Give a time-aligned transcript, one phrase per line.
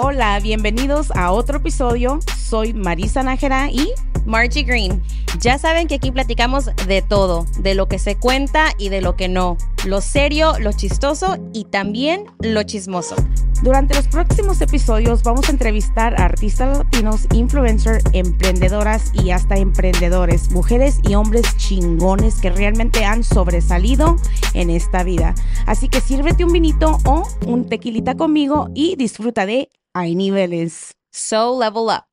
[0.00, 2.20] Hola, bienvenidos a otro episodio.
[2.36, 3.90] Soy Marisa Nájera y
[4.26, 5.02] Margie Green.
[5.40, 9.16] Ya saben que aquí platicamos de todo, de lo que se cuenta y de lo
[9.16, 13.16] que no, lo serio, lo chistoso y también lo chismoso.
[13.64, 20.52] Durante los próximos episodios vamos a entrevistar a artistas latinos, influencers, emprendedoras y hasta emprendedores,
[20.52, 24.14] mujeres y hombres chingones que realmente han sobresalido
[24.54, 25.34] en esta vida.
[25.66, 30.92] Así que sírvete un vinito o un tequilita conmigo y disfruta de Hay Niveles.
[31.10, 32.04] So level up.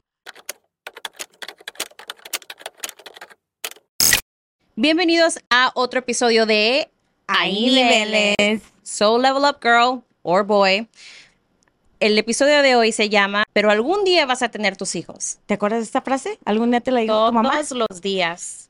[4.76, 6.90] Bienvenidos a otro episodio de
[7.28, 8.62] Hay Niveles.
[8.84, 10.88] So level up girl or boy.
[12.00, 15.40] El episodio de hoy se llama Pero algún día vas a tener tus hijos.
[15.46, 16.40] ¿Te acuerdas de esta frase?
[16.46, 17.52] ¿Algún día te la dijo tu mamá?
[17.52, 18.65] Todos los días.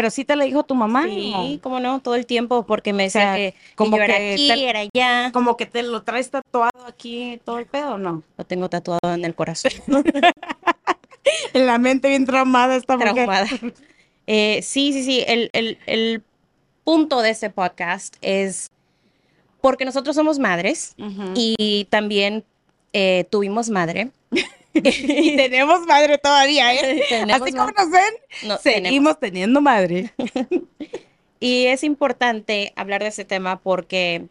[0.00, 1.04] Pero sí te la dijo tu mamá.
[1.04, 4.14] Sí, cómo no, todo el tiempo, porque me decía sea, que, como que yo era
[4.32, 5.30] aquí, te- era allá.
[5.30, 8.22] Como que te lo traes tatuado aquí todo el pedo, ¿no?
[8.38, 9.72] Lo tengo tatuado en el corazón.
[11.52, 13.12] En la mente bien traumada esta mujer.
[13.14, 13.46] traumada.
[14.26, 15.22] Eh, sí, sí, sí.
[15.26, 16.22] El, el- el
[16.82, 18.70] punto de este podcast es
[19.60, 20.94] porque nosotros somos madres
[21.34, 22.42] y también
[22.94, 24.10] eh, tuvimos madre.
[24.74, 27.02] Y tenemos madre todavía, ¿eh?
[27.32, 28.62] Así como nos ven, No, tenemos.
[28.88, 30.12] seguimos teniendo madre.
[31.42, 34.26] Y es importante hablar de ese tema porque,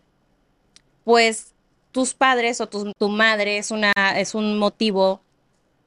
[1.03, 1.53] pues,
[1.91, 5.19] tus padres o tu, tu madre es, una, es un motivo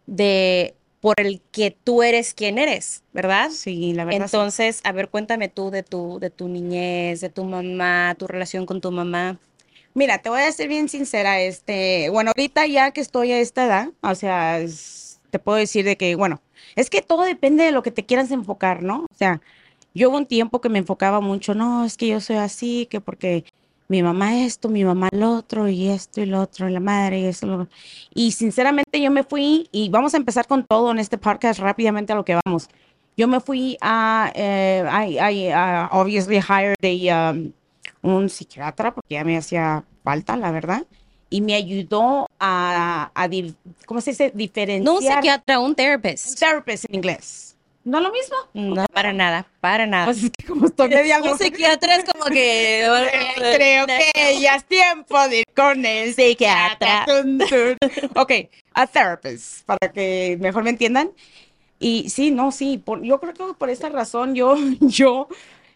[0.06, 3.50] de por el que tú eres quien eres, ¿verdad?
[3.50, 4.18] Sí, la verdad.
[4.28, 4.36] sí.
[4.36, 8.66] Entonces, a ver, cuéntame tú de tu, de tu niñez, de tu mamá, tu relación
[8.66, 9.38] con tu mamá.
[9.94, 13.66] Mira, te voy a ser bien sincera, este, bueno, ahorita ya que estoy a esta
[13.66, 14.58] edad, o sea,
[15.30, 16.40] te puedo decir de que, bueno,
[16.76, 19.00] es que todo depende de lo que te quieras enfocar, ¿no?
[19.10, 19.42] O sea,
[19.94, 23.02] yo hubo un tiempo que me enfocaba mucho, no, es que yo soy así, que
[23.02, 23.44] porque
[23.88, 27.24] mi mamá esto, mi mamá lo otro, y esto y lo otro, la madre y
[27.26, 27.46] eso.
[27.46, 27.68] lo-
[28.14, 32.14] Y sinceramente yo me fui, y vamos a empezar con todo en este podcast rápidamente
[32.14, 32.68] a lo que vamos.
[33.18, 36.76] Yo me fui a, eh, I, I, uh, obviously hired
[37.10, 37.52] a, um,
[38.02, 40.84] un psiquiatra porque ya me hacía falta, la verdad,
[41.30, 43.28] y me ayudó a, a
[43.86, 44.32] ¿cómo se dice?
[44.34, 44.84] Diferenciar.
[44.84, 46.38] No un psiquiatra, un Un therapist.
[46.38, 47.56] therapist en inglés.
[47.84, 48.36] ¿No lo mismo?
[48.54, 50.04] No, para nada, para nada.
[50.04, 52.86] Pues es que como estoy media un psiquiatra es como que...
[53.36, 57.06] Creo que ya es tiempo de ir con el psiquiatra.
[58.14, 58.32] Ok,
[58.74, 61.10] a therapist, para que mejor me entiendan.
[61.80, 65.26] Y sí, no, sí, por- yo creo que por esa razón yo, yo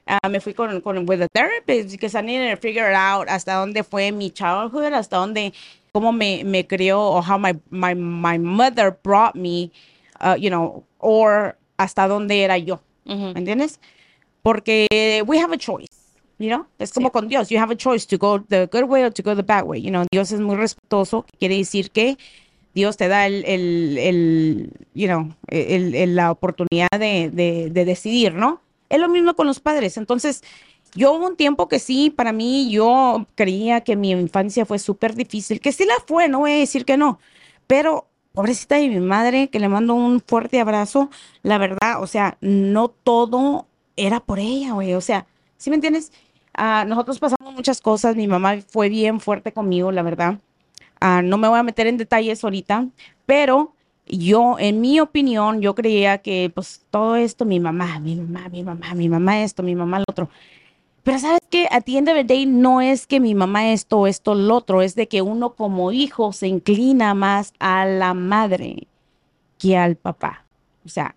[0.06, 3.52] ah, me fui con, con with a therapist, because I needed to figure out hasta
[3.52, 5.52] dónde fue mi childhood, hasta dónde,
[5.92, 9.70] cómo me, me crió, o how my, my, my mother brought me,
[10.20, 12.80] uh, you know, or hasta dónde era yo.
[13.04, 13.78] ¿Me entiendes?
[14.42, 14.86] Porque
[15.26, 16.66] we have a choice, you know?
[16.78, 17.12] Es como Sí.
[17.12, 19.42] con Dios, you have a choice to go the good way or to go the
[19.42, 20.04] bad way, you know?
[20.10, 22.16] Dios es muy respetuoso, quiere decir que
[22.74, 27.84] Dios te da el, el, el you know, el, el- la oportunidad de, de, de
[27.84, 28.60] decidir, ¿no?
[28.88, 29.96] Es lo mismo con los padres.
[29.96, 30.42] Entonces,
[30.94, 35.14] yo hubo un tiempo que sí, para mí, yo creía que mi infancia fue súper
[35.14, 37.18] difícil, que sí la fue, no voy a decir que no,
[37.66, 41.10] pero pobrecita de mi madre, que le mando un fuerte abrazo,
[41.42, 45.26] la verdad, o sea, no todo era por ella, güey, o sea,
[45.58, 46.12] ¿sí me entiendes?
[46.54, 50.38] Ah, nosotros pasamos muchas cosas, mi mamá fue bien fuerte conmigo, la verdad.
[51.00, 52.88] Ah, no me voy a meter en detalles ahorita,
[53.26, 53.74] pero
[54.06, 58.62] yo, en mi opinión, yo creía que pues todo esto, mi mamá, mi mamá, mi
[58.62, 60.28] mamá, mi mamá esto, mi mamá lo otro.
[61.02, 64.34] Pero sabes que a the end of the no es que mi mamá esto, esto,
[64.34, 68.88] lo otro, es de que uno como hijo se inclina más a la madre
[69.58, 70.44] que al papá.
[70.84, 71.14] O sea,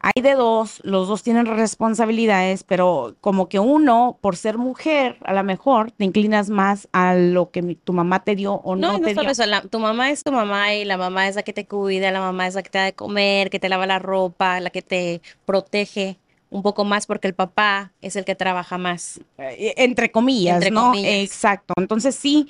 [0.00, 5.32] hay de dos, los dos tienen responsabilidades, pero como que uno, por ser mujer, a
[5.32, 8.88] lo mejor te inclinas más a lo que mi- tu mamá te dio o no,
[8.92, 9.32] No, no te solo dio.
[9.32, 12.10] eso, la- tu mamá es tu mamá y la mamá es la que te cuida,
[12.10, 14.70] la mamá es la que te da de comer, que te lava la ropa, la
[14.70, 16.18] que te protege
[16.50, 19.20] un poco más porque el papá es el que trabaja más.
[19.38, 20.86] eh, entre comillas, Entre ¿no?
[20.92, 21.12] comillas.
[21.12, 21.74] Exacto.
[21.76, 22.48] Entonces sí,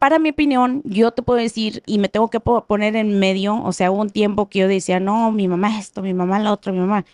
[0.00, 3.62] para mi opinión, yo te puedo decir y me tengo que po- poner en medio,
[3.62, 6.52] o sea, hubo un tiempo que yo decía, no, mi mamá esto, mi mamá lo
[6.52, 7.06] otro, mi mamá.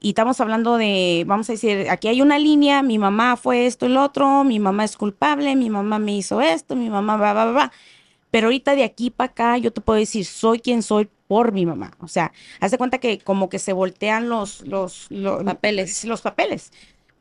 [0.00, 3.86] Y estamos hablando de, vamos a decir, aquí hay una línea, mi mamá fue esto
[3.86, 7.32] y lo otro, mi mamá es culpable, mi mamá me hizo esto, mi mamá va,
[7.34, 7.72] va, va.
[8.30, 11.66] Pero ahorita de aquí para acá yo te puedo decir, soy quien soy por mi
[11.66, 11.92] mamá.
[12.00, 16.04] O sea, haz de cuenta que como que se voltean los, los, los Papeles.
[16.04, 16.72] Los papeles.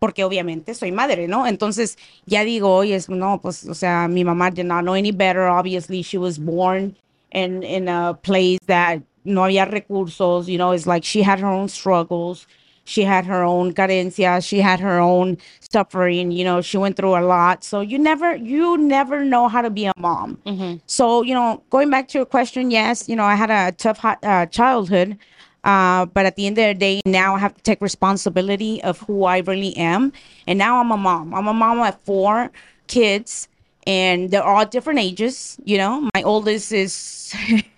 [0.02, 1.46] Porque obviamente soy madre, ¿no?
[1.46, 1.96] Entonces
[2.26, 5.44] ya digo, oye, es, no, pues, o sea, mi mamá did not know any better.
[5.44, 6.96] Obviously, she was born
[7.32, 11.48] in, in a place that no había recursos, you know, it's like she had her
[11.48, 12.48] own struggles.
[12.84, 15.38] she had her own carencias, she had her own
[15.72, 17.64] suffering, you know, she went through a lot.
[17.64, 20.40] So you never, you never know how to be a mom.
[20.88, 24.04] So, you know, going back to your question, yes, you know, I had a tough
[24.04, 25.18] uh, childhood.
[25.64, 29.00] Uh, but at the end of the day, now I have to take responsibility of
[29.02, 30.12] who I really am.
[30.48, 31.34] And now I'm a mom.
[31.34, 32.52] I'm a mom of four
[32.88, 33.48] kids
[33.88, 35.58] and they're all different ages.
[35.64, 37.34] You know, my oldest is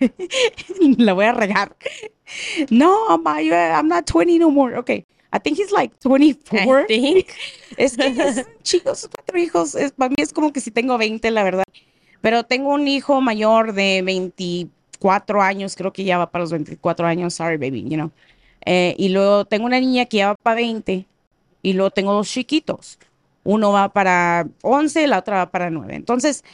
[0.80, 1.72] la voy a regar.
[2.70, 4.76] No, I'm, I'm not 20 no more.
[4.76, 5.04] Okay.
[5.32, 6.80] I think he's like 24.
[6.80, 7.34] I think.
[7.76, 11.28] es que es, chicos, cuatro hijos, es, para mí es como que si tengo 20,
[11.32, 11.64] la verdad.
[12.20, 14.02] Pero tengo un hijo mayor de
[14.94, 18.10] 24 años, creo que ya va para los 24 años, sorry baby, you know.
[18.66, 21.06] Eh, y luego tengo una niña que ya va para 20
[21.62, 22.98] y luego tengo dos chiquitos.
[23.42, 25.94] Uno va para 11, la otra va para 9.
[25.94, 26.44] Entonces,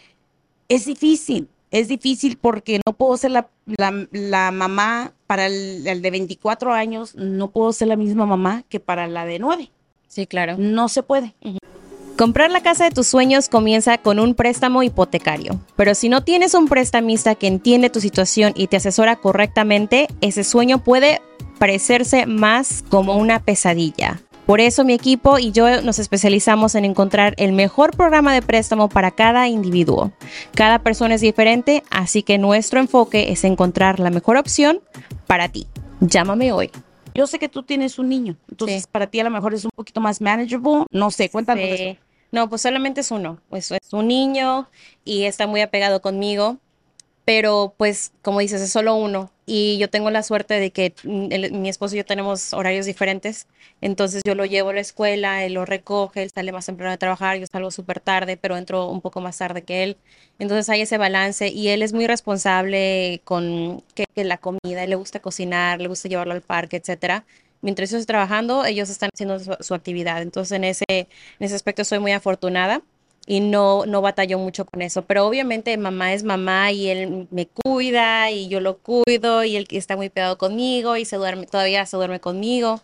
[0.68, 6.02] es difícil, es difícil porque no puedo ser la, la, la mamá para el, el,
[6.02, 9.70] de 24 años, no puedo ser la misma mamá que para la de 9.
[10.08, 10.56] Sí, claro.
[10.58, 11.34] No se puede.
[11.42, 11.79] Uh -huh.
[12.20, 16.52] Comprar la casa de tus sueños comienza con un préstamo hipotecario, pero si no tienes
[16.52, 21.22] un prestamista que entiende tu situación y te asesora correctamente, ese sueño puede
[21.58, 24.20] parecerse más como una pesadilla.
[24.44, 28.90] Por eso mi equipo y yo nos especializamos en encontrar el mejor programa de préstamo
[28.90, 30.12] para cada individuo.
[30.54, 34.82] Cada persona es diferente, así que nuestro enfoque es encontrar la mejor opción
[35.26, 35.66] para ti.
[36.00, 36.70] Llámame hoy.
[37.14, 38.88] Yo sé que tú tienes un niño, entonces sí.
[38.92, 40.84] para ti a lo mejor es un poquito más manageable.
[40.90, 41.64] No sé, cuéntanos.
[41.64, 41.98] Sí.
[42.32, 43.40] No, pues solamente es uno.
[43.48, 44.68] Pues es un niño
[45.04, 46.58] y está muy apegado conmigo
[47.24, 49.30] pero pues como dices, es solo uno.
[49.46, 53.46] Y yo tengo la suerte de que el, mi esposo y yo tenemos horarios diferentes,
[53.80, 56.98] entonces yo lo llevo a la escuela, él lo recoge, él sale más temprano de
[56.98, 59.96] trabajar, yo salgo súper tarde, pero entro un poco más tarde que él.
[60.40, 64.96] Entonces hay ese balance y él es muy responsable con que la comida, él le
[64.96, 67.24] gusta cocinar, le gusta llevarlo al parque, etcétera
[67.62, 70.22] mientras yo estoy trabajando, ellos están haciendo su, actividad.
[70.22, 71.06] Entonces, en ese, en
[71.38, 72.82] ese aspecto soy muy afortunada
[73.26, 75.02] y no, no batalló mucho con eso.
[75.02, 79.66] Pero obviamente mamá es mamá y él me cuida y yo lo cuido y él
[79.70, 82.80] está muy pegado conmigo y se duerme, todavía se duerme conmigo.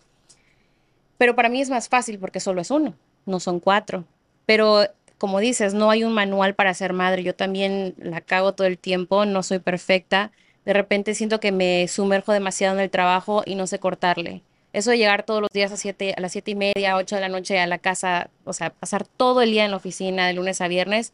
[1.17, 2.93] Pero para mí es más fácil porque solo es uno,
[3.25, 4.05] no son cuatro.
[4.45, 4.85] Pero
[5.17, 7.23] como dices, no hay un manual para ser madre.
[7.23, 10.31] Yo también la cago todo el tiempo, no soy perfecta.
[10.65, 14.43] De repente siento que me sumerjo demasiado en el trabajo y no sé cortarle.
[14.77, 17.21] Eso de llegar todos los días a, siete, a las siete y media, ocho de
[17.21, 20.33] la noche a la casa, o sea, pasar todo el día en la oficina de
[20.33, 21.13] lunes a viernes.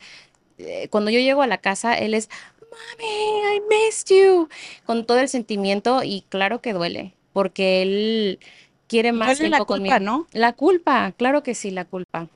[0.58, 2.28] Eh, cuando yo llego a la casa, él es,
[2.60, 4.50] mami, I missed you,
[4.86, 8.40] con todo el sentimiento y claro que duele, porque él
[8.88, 10.00] quiere más tiempo la culpa.
[10.02, 10.28] ¿no?
[10.34, 12.28] La culpa, claro que sí, la culpa.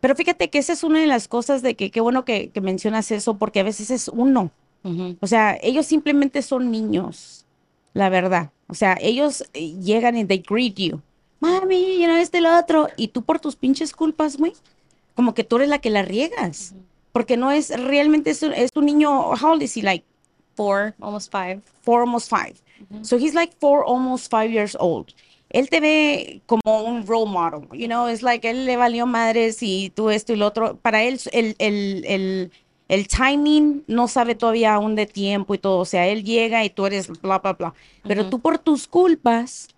[0.00, 2.60] Pero fíjate que esa es una de las cosas de que qué bueno que, que
[2.60, 4.50] mencionas eso, porque a veces es uno.
[4.82, 5.16] Uh -huh.
[5.22, 7.46] O sea, ellos simplemente son niños,
[7.94, 8.50] la verdad.
[8.68, 11.00] O sea, ellos eh, llegan y they greet you.
[11.40, 12.88] Mami, you know, este, lo otro.
[12.96, 14.52] Y tú por tus pinches culpas, güey.
[15.14, 16.72] Como que tú eres la que la riegas.
[16.72, 16.82] Uh -huh.
[17.12, 19.82] Porque no es, realmente es, es un niño, how old is he?
[19.82, 20.04] Like,
[20.54, 21.60] Four, almost five.
[21.82, 22.54] four, almost five.
[22.80, 23.04] Uh -huh.
[23.04, 25.14] So he's like four, almost five years old.
[25.50, 29.62] Él te ve como un role model, you know, es like él le valió madres
[29.62, 30.76] y tú esto y lo otro.
[30.76, 32.50] Para él, el, el, el,
[32.88, 35.78] el timing no sabe todavía aún de tiempo y todo.
[35.78, 37.74] O sea, él llega y tú eres bla, bla, bla.
[38.06, 38.30] Pero Uh -huh.
[38.30, 39.68] tú por tus culpas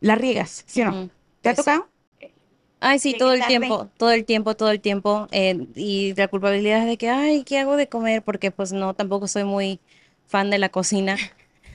[0.00, 0.90] la riegas, ¿sí o no?
[0.92, 1.10] Uh -huh.
[1.42, 1.88] ¿Te ha Pues- tocado?
[2.84, 3.58] Ay, sí, todo el tarde.
[3.58, 5.28] tiempo, todo el tiempo, todo el tiempo.
[5.30, 8.22] eh, y la culpabilidad de que, ay, ¿qué hago de comer?
[8.22, 9.78] Porque pues no, tampoco soy muy
[10.26, 11.16] fan de la cocina.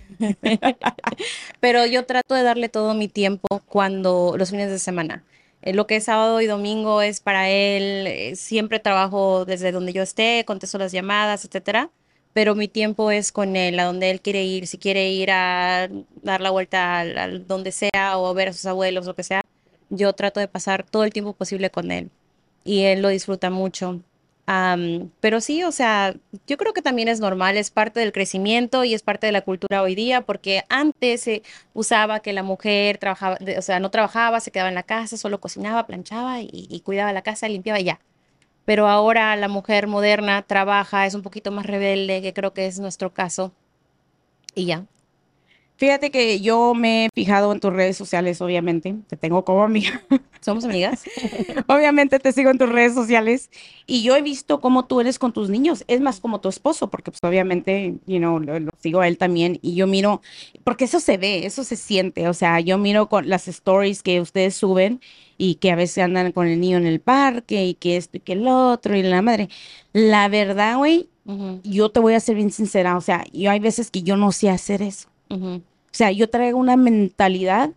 [1.59, 5.24] Pero yo trato de darle todo mi tiempo cuando los fines de semana.
[5.61, 8.07] Eh, lo que es sábado y domingo es para él.
[8.07, 11.92] eh, siempre trabajo desde donde yo esté, contesto las llamadas, etcétera.
[12.33, 14.68] Pero mi tiempo es con él, a donde él quiere ir.
[14.68, 15.90] Si quiere ir a
[16.21, 19.42] dar la vuelta al donde sea o a ver a sus abuelos, lo que sea,
[19.90, 22.11] yo trato de pasar todo el tiempo posible con él.
[22.64, 24.02] Y él lo disfruta mucho.
[25.19, 26.16] Pero sí, o sea,
[26.47, 29.42] yo creo que también es normal, es parte del crecimiento y es parte de la
[29.42, 34.39] cultura hoy día, porque antes se usaba que la mujer trabajaba, o sea, no trabajaba,
[34.39, 37.85] se quedaba en la casa, solo cocinaba, planchaba y, y cuidaba la casa, limpiaba y
[37.85, 37.99] ya.
[38.66, 42.80] Pero ahora la mujer moderna trabaja, es un poquito más rebelde, que creo que es
[42.80, 43.54] nuestro caso.
[44.56, 44.85] Y ya.
[45.78, 48.96] Fíjate que yo me he fijado en tus redes sociales, obviamente.
[49.07, 50.02] Te tengo como amiga.
[50.42, 51.06] ¿Somos amigas?
[51.68, 53.50] Obviamente te sigo en tus redes sociales
[53.86, 56.90] y yo he visto cómo tú eres con tus niños, es más como tu esposo,
[56.90, 60.22] porque pues obviamente, you know, lo, lo sigo a él también y yo miro,
[60.64, 64.22] porque eso se ve, eso se siente, o sea, yo miro con las stories que
[64.22, 65.02] ustedes suben
[65.38, 68.19] y que a veces andan con el niño en el parque y que esto y
[68.22, 69.50] que el otro y la madre.
[69.94, 73.60] La verdad, güey, Ujú, yo te voy a ser bien sincera, o sea, yo hay
[73.60, 75.10] veces que yo no sé hacer eso.
[75.30, 77.72] Ujú, O sea, yo traigo una mentalidad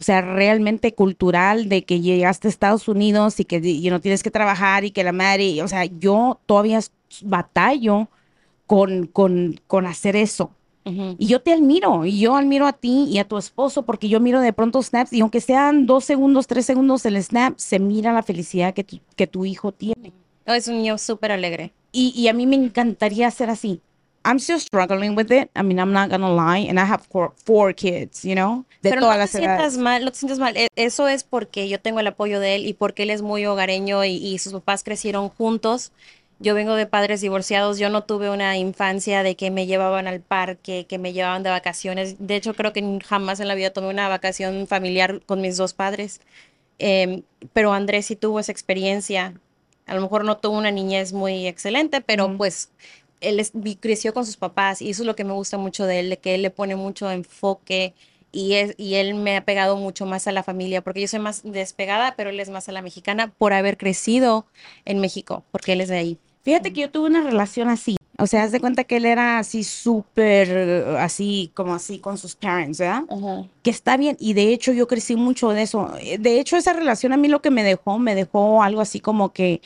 [0.00, 4.22] o sea, realmente cultural de que llegaste a Estados Unidos y que y no tienes
[4.22, 6.78] que trabajar y que la madre, o sea, yo todavía
[7.22, 8.08] batallo
[8.66, 10.52] con, con, con hacer eso.
[11.18, 14.20] Y yo te admiro, y yo admiro a ti y a tu esposo, porque yo
[14.20, 18.10] miro de pronto snaps, y aunque sean dos segundos, tres segundos el snap, se mira
[18.14, 20.14] la felicidad que tu, que tu hijo tiene.
[20.46, 21.74] Oh, es un niño súper alegre.
[21.92, 23.82] Y, y, a mí me encantaría ser así.
[24.28, 25.50] I'm still struggling with it.
[25.56, 26.66] I mean, I'm not gonna lie.
[26.68, 29.78] And I have four, four kids, you know, de Pero todas no te las sientas
[29.78, 30.54] mal, no te sientas mal.
[30.76, 34.04] Eso es porque yo tengo el apoyo de él y porque él es muy hogareño
[34.04, 35.92] y, y sus papás crecieron juntos.
[36.40, 40.20] Yo vengo de padres divorciados, yo no tuve una infancia de que me llevaban al
[40.20, 42.16] parque, que me llevaban de vacaciones.
[42.18, 45.72] De hecho, creo que jamás en la vida tomé una vacación familiar con mis dos
[45.72, 46.20] padres.
[46.78, 47.22] Eh,
[47.54, 49.34] pero Andrés sí tuvo esa experiencia.
[49.86, 52.70] A lo mejor no tuvo una niñez muy excelente, pero pues
[53.20, 53.46] él
[53.80, 56.18] creció con sus papás y eso es lo que me gusta mucho de él, de
[56.18, 57.94] que él le pone mucho enfoque
[58.32, 61.20] y, es, y él me ha pegado mucho más a la familia, porque yo soy
[61.20, 64.46] más despegada, pero él es más a la mexicana por haber crecido
[64.84, 66.18] en México, porque él es de ahí.
[66.42, 67.96] Fíjate que yo tuve una relación así.
[68.20, 72.34] O sea, haz de cuenta que él era así súper, así como así con sus
[72.34, 73.04] parents, ¿verdad?
[73.62, 74.16] Que está bien.
[74.18, 75.92] Y de hecho yo crecí mucho de eso.
[76.18, 79.32] De hecho esa relación a mí lo que me dejó, me dejó algo así como
[79.32, 79.60] que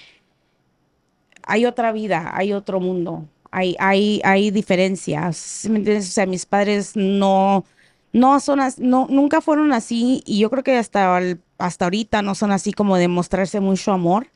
[1.44, 5.66] hay otra vida, hay otro mundo, hay, hay, hay diferencias.
[5.71, 6.09] ¿Me entiendes?
[6.09, 7.64] O sea, mis padres no,
[8.12, 10.23] no son, no, nunca fueron así.
[10.26, 11.21] Y yo creo que hasta,
[11.59, 14.26] hasta ahorita no son así como de mostrarse mucho amor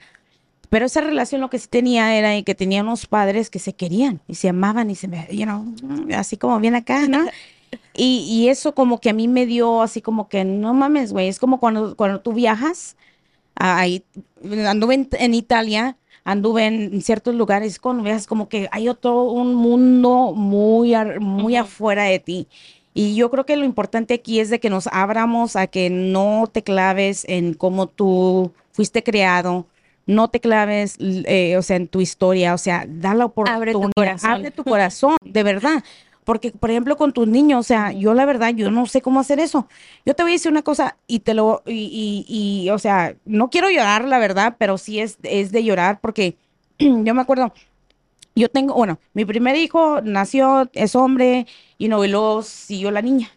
[0.69, 4.21] pero esa relación lo que sí tenía era que tenía unos padres que se querían
[4.27, 5.65] y se amaban y se me, you know,
[6.15, 7.27] así como bien acá, ¿no?
[7.95, 11.29] Y, y, eso como que a mí me dio así como que, no mames, güey,
[11.29, 12.97] es como cuando, cuando tú viajas,
[13.57, 14.05] ahí,
[14.67, 15.97] anduve en, Italia,
[16.27, 22.03] anduve en ciertos lugares, cuando viajas como que hay otro, un mundo muy, muy afuera
[22.03, 22.49] de ti.
[22.93, 26.49] Y yo creo que lo importante aquí es de que nos abramos a que no
[26.51, 29.67] te claves en cómo tú fuiste creado,
[30.07, 33.73] no te claves, eh, o sea, en tu historia, o sea, da la oportunidad, abre
[33.73, 35.85] tu corazón, abre tu corazón de verdad.
[36.27, 39.21] Porque, por ejemplo, con tus niños, o sea, yo la verdad, yo no sé cómo
[39.21, 39.69] hacer eso.
[40.05, 43.49] Yo te voy a decir una cosa y te lo, y, y, o sea, no
[43.49, 46.37] quiero llorar, la verdad, pero sí es, es de llorar porque
[46.81, 47.55] yo me acuerdo,
[48.35, 51.47] yo tengo, bueno, mi primer hijo nació, es hombre,
[51.79, 53.31] y no, y luego siguió la niña.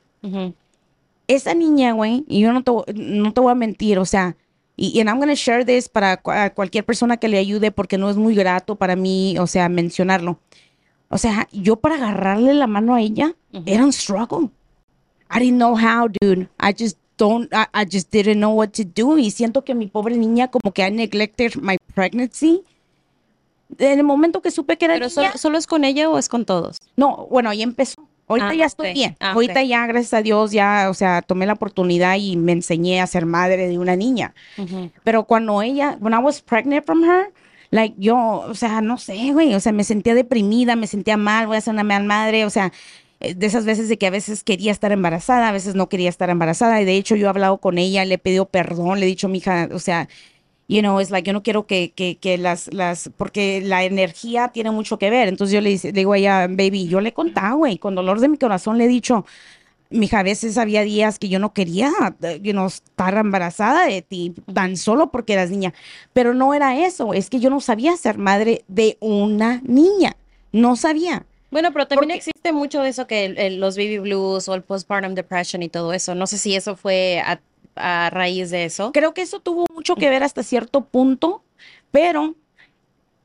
[1.28, 4.36] Esa niña, güey, y yo no te, no te voy a mentir, o sea,
[4.76, 8.10] y, and I'm going to share this para cualquier persona que le ayude porque no
[8.10, 10.40] es muy grato para mí, o sea, mencionarlo.
[11.10, 13.36] O sea, yo para agarrarle la mano a ella
[13.66, 14.50] era un struggle.
[15.32, 16.48] I didn't know how, dude.
[16.60, 19.18] I just don't, I, just didn't know what to do.
[19.18, 22.64] Y siento que mi pobre niña como que I neglected my pregnancy.
[23.78, 26.46] En el momento que supe que era ¿Pero solo es con ella o es con
[26.46, 26.78] todos?
[26.96, 28.08] No, bueno, ahí empezó.
[28.28, 29.18] Ahorita ah, ya estoy bien.
[29.20, 33.02] Ah, Ahorita ya, gracias a Dios, ya, o sea, tomé la oportunidad y me enseñé
[33.02, 34.36] a ser madre de una niña.
[35.04, 37.32] Pero cuando ella, when I was pregnant from her,
[37.72, 41.48] like yo, o sea, no sé, güey, o sea, me sentía deprimida, me sentía mal,
[41.48, 42.72] voy a ser una mal madre, o sea,
[43.20, 46.10] eh, de esas veces de que a veces quería estar embarazada, a veces no quería
[46.10, 46.82] estar embarazada.
[46.82, 49.28] Y de hecho, yo he hablado con ella, le he pedido perdón, le he dicho,
[49.28, 50.08] mija, o sea,
[50.70, 54.50] you know, es like, yo no quiero que, que, que, las, las, porque la energía
[54.50, 55.28] tiene mucho que ver.
[55.28, 58.38] Entonces yo le, digo a ella, baby, yo le contaba, güey, con dolor de mi
[58.38, 59.26] corazón le he dicho,
[59.90, 61.92] mija, a veces había días que yo no quería,
[62.42, 65.74] you know, estar embarazada de ti, tan solo porque eras niña.
[66.14, 70.16] Pero no era eso, es que yo no sabía ser madre de una niña,
[70.52, 71.26] no sabía.
[71.52, 75.64] Bueno, pero también existe mucho de eso que los baby blues o el postpartum depression
[75.64, 76.14] y todo eso.
[76.14, 77.40] No sé si eso fue a
[77.80, 78.92] a raíz de eso.
[78.92, 81.44] Creo que eso tuvo mucho que ver hasta cierto punto,
[81.92, 82.36] pero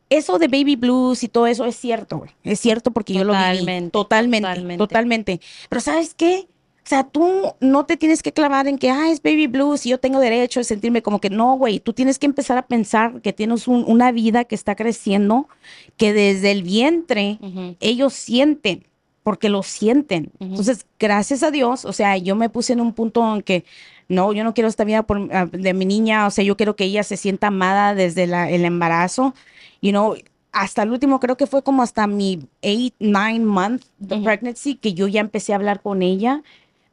[0.09, 2.31] eso de baby blues y todo eso es cierto, güey.
[2.45, 3.59] Es cierto porque yo lo viví.
[3.59, 4.77] Totalmente, totalmente.
[4.79, 5.41] Totalmente.
[5.69, 6.47] Pero ¿sabes qué?
[6.85, 9.89] O sea, tú no te tienes que clavar en que, ah, es baby blues y
[9.89, 11.81] yo tengo derecho a sentirme como que no, güey.
[11.81, 15.49] Tú tienes que empezar a pensar que tienes una vida que está creciendo,
[15.97, 17.39] que desde el vientre
[17.81, 18.85] ellos sienten,
[19.23, 20.31] porque lo sienten.
[20.39, 23.65] Entonces, gracias a Dios, o sea, yo me puse en un punto en que
[24.11, 26.77] no, yo no quiero esta vida por, ah, de mi niña, o sea, yo quiero
[26.77, 29.35] que ella se sienta amada desde el embarazo,
[29.81, 30.15] you know,
[30.53, 34.95] hasta el último, creo que fue como hasta mi eight, nine month de pregnancy que
[34.95, 36.43] yo ya empecé a hablar con ella,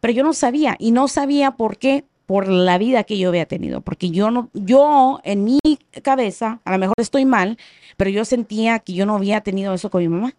[0.02, 3.46] pero yo no sabía, y no sabía por qué, por la vida que yo había
[3.46, 5.60] tenido, porque yo no, yo en mi
[6.02, 7.58] cabeza, a lo mejor estoy mal,
[7.98, 10.34] pero yo sentía que yo no había tenido eso con mi mamá.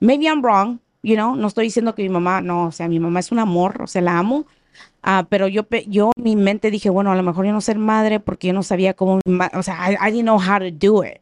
[0.00, 2.98] Maybe I'm wrong, you know, no estoy diciendo que mi mamá, no, o sea, mi
[2.98, 4.46] mamá es un amor, o sea, la amo,
[5.02, 7.78] Ah, pero yo, yo en mi mente dije, bueno, a lo mejor yo no ser
[7.78, 9.20] madre porque yo no sabía cómo,
[9.52, 11.20] o sea, I, didn't know how to do it.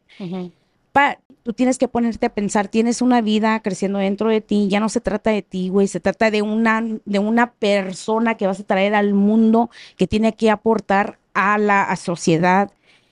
[0.93, 4.79] But tú tienes que ponerte a pensar, tienes una vida creciendo dentro de ti, ya
[4.79, 8.61] no se trata de ti, güey, se trata de una, de una persona que vas
[8.61, 12.71] a traer al mundo, que tiene que aportar a la sociedad,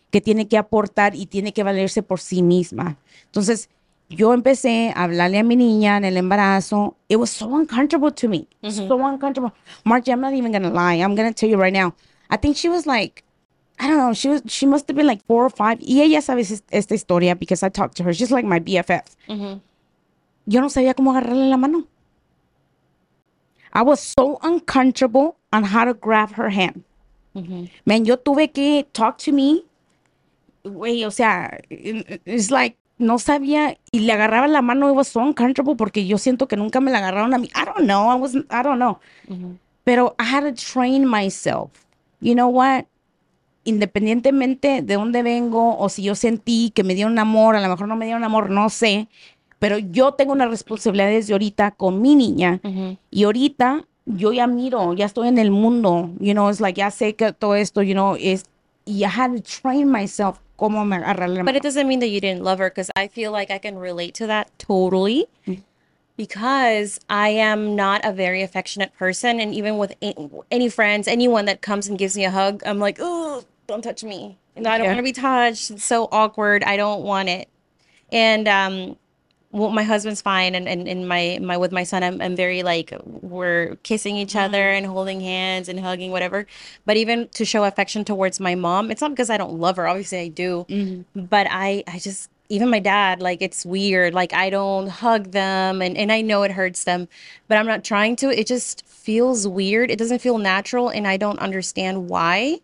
[0.09, 2.97] que tiene que aportar y tiene que valerse por sí misma.
[3.25, 3.69] Entonces,
[4.09, 6.97] yo empecé a hablarle a mi niña en el embarazo.
[7.07, 8.47] It was so uncomfortable to me.
[8.69, 9.53] So uncomfortable.
[9.85, 11.01] Margie, I'm not even going to lie.
[11.01, 11.95] I'm going to tell you right now.
[12.29, 13.23] I think she was like,
[13.81, 15.79] I don't know, she was she must have been like four or five.
[15.81, 18.13] Y ella sabe esta historia because I talked to her.
[18.13, 19.07] She's like my BFF.
[20.45, 21.87] Yo no sabía cómo agarrarle la mano.
[23.73, 26.83] I was so uncomfortable on how to grab her hand.
[27.85, 29.63] Man, yo tuve que talk to me.
[30.63, 35.21] Güey, o sea, it's like no sabía y le agarraba la mano, it was so
[35.21, 37.49] uncomfortable porque yo siento que nunca me la agarraron a mí.
[37.55, 38.99] I don't know, I was I don't know.
[39.85, 41.71] Pero I had to train myself.
[42.19, 42.85] You know what?
[43.63, 47.87] Independientemente de dónde vengo o si yo sentí que me dieron amor, a lo mejor
[47.87, 49.07] no me dieron amor, no sé.
[49.59, 52.59] Pero yo tengo una responsabilidad desde ahorita con mi niña.
[53.11, 56.09] Y ahorita yo ya miro, ya estoy en el mundo.
[56.19, 58.45] You know, it's like ya sé que todo esto, you know, es.
[58.85, 61.43] Y I had to train myself cómo me agarrarle.
[61.43, 63.77] But it doesn't mean that you didn't love her because I feel like I can
[63.77, 65.27] relate to that totally.
[65.45, 65.63] Mm.
[66.21, 69.95] Because I am not a very affectionate person, and even with
[70.51, 74.03] any, friends, anyone that comes and gives me a hug, I'm like, oh, don't touch
[74.03, 74.37] me.
[74.55, 74.91] No, I don't yeah.
[74.91, 75.71] want to be touched.
[75.71, 76.63] It's so awkward.
[76.63, 77.49] I don't want it.
[78.11, 78.97] And um,
[79.51, 82.61] well, my husband's fine and, and, and my, my with my son I'm, I'm very
[82.61, 84.45] like we're kissing each mm-hmm.
[84.45, 86.45] other and holding hands and hugging whatever
[86.85, 89.87] but even to show affection towards my mom it's not because i don't love her
[89.87, 91.25] obviously i do mm-hmm.
[91.25, 95.81] but i i just even my dad like it's weird like i don't hug them
[95.81, 97.07] and, and i know it hurts them
[97.47, 101.17] but i'm not trying to it just feels weird it doesn't feel natural and i
[101.17, 102.59] don't understand why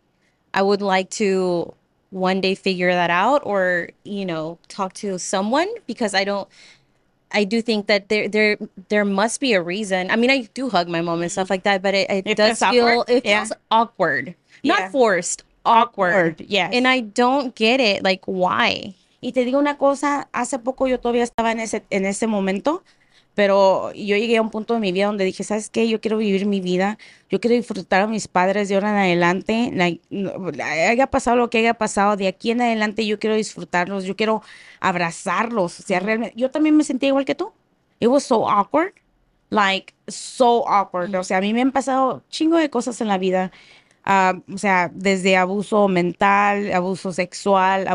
[0.54, 1.74] i would like to
[2.10, 6.48] one day figure that out or you know talk to someone because i don't
[7.30, 10.10] I do think that there there there must be a reason.
[10.10, 12.38] I mean, I do hug my mom and stuff like that, but it, it, it
[12.38, 13.10] does feel awkward.
[13.10, 13.40] it yeah.
[13.40, 14.76] feels awkward, yeah.
[14.76, 16.14] not forced, awkward.
[16.14, 16.42] awkward.
[16.48, 18.02] Yes, and I don't get it.
[18.02, 18.96] Like, why?
[19.22, 22.84] Y te digo una cosa, hace poco yo todavía estaba en ese en ese momento
[23.38, 25.88] pero yo llegué a un punto de mi vida donde dije, ¿sabes qué?
[25.88, 26.98] Yo quiero vivir mi vida,
[27.30, 29.72] yo quiero disfrutar a mis padres de ahora en adelante,
[30.64, 34.42] haya pasado lo que haya pasado, de aquí en adelante yo quiero disfrutarlos, yo quiero
[34.80, 37.54] abrazarlos, o sea, realmente, yo también me sentía igual que tú.
[38.00, 38.94] It was so awkward,
[39.52, 43.20] like, so awkward, o sea, a mí me han pasado chingo de cosas en la
[43.20, 43.52] vida,
[44.08, 47.88] uh, o sea, desde abuso mental, abuso sexual,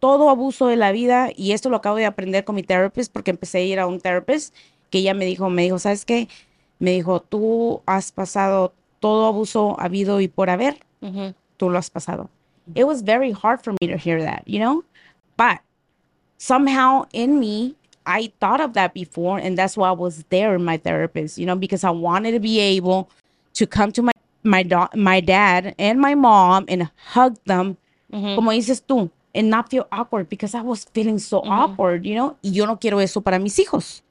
[0.00, 1.30] todo abuso de la vida.
[1.34, 4.00] Y esto lo acabo de aprender con mi therapist porque empecé a ir a un
[4.00, 4.54] therapist
[4.90, 6.28] que ella me dijo, me dijo, ¿sabes qué?
[6.78, 10.78] Me dijo, tú has pasado todo abuso habido y por haber.
[11.56, 12.28] Tú lo has pasado.
[12.74, 14.82] It was very hard for me to hear that, you know?
[15.36, 15.60] But
[16.36, 20.64] somehow in me, I thought of that before, and that's why I was there in
[20.64, 23.08] my therapist, you know, because I wanted to be able
[23.54, 24.12] to come to my
[24.46, 27.76] my, do- my dad and my mom and hug them,
[28.10, 32.36] como dices tú, and not feel awkward because I was feeling so awkward, you know,
[32.42, 34.02] y yo no quiero eso para mis hijos.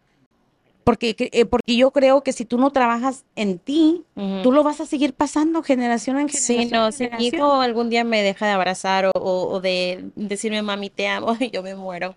[0.83, 4.03] Porque, eh, porque yo creo que si tú no trabajas en ti,
[4.43, 6.63] tú lo vas a seguir pasando generación en generación.
[6.63, 10.61] Sí, no, si mi hijo algún día me deja de abrazar o, o, de decirme,
[10.61, 12.15] mami, te amo, yo me muero.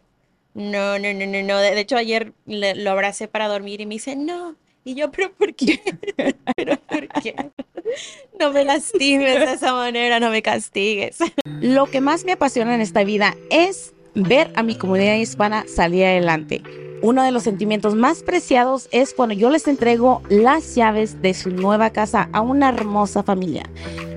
[0.52, 1.58] No, no, no, no, no.
[1.58, 4.54] De, hecho, ayer le, lo abracé para dormir y me dice, no,
[4.88, 5.80] y yo, pero ¿por qué?
[6.56, 7.34] ¿Pero por qué?
[8.40, 11.18] No me lastimes de esa manera, no me castigues.
[11.60, 16.06] Lo que más me apasiona en esta vida es ver a mi comunidad hispana salir
[16.06, 16.62] adelante.
[17.02, 21.50] Uno de los sentimientos más preciados es cuando yo les entrego las llaves de su
[21.50, 23.64] nueva casa a una hermosa familia.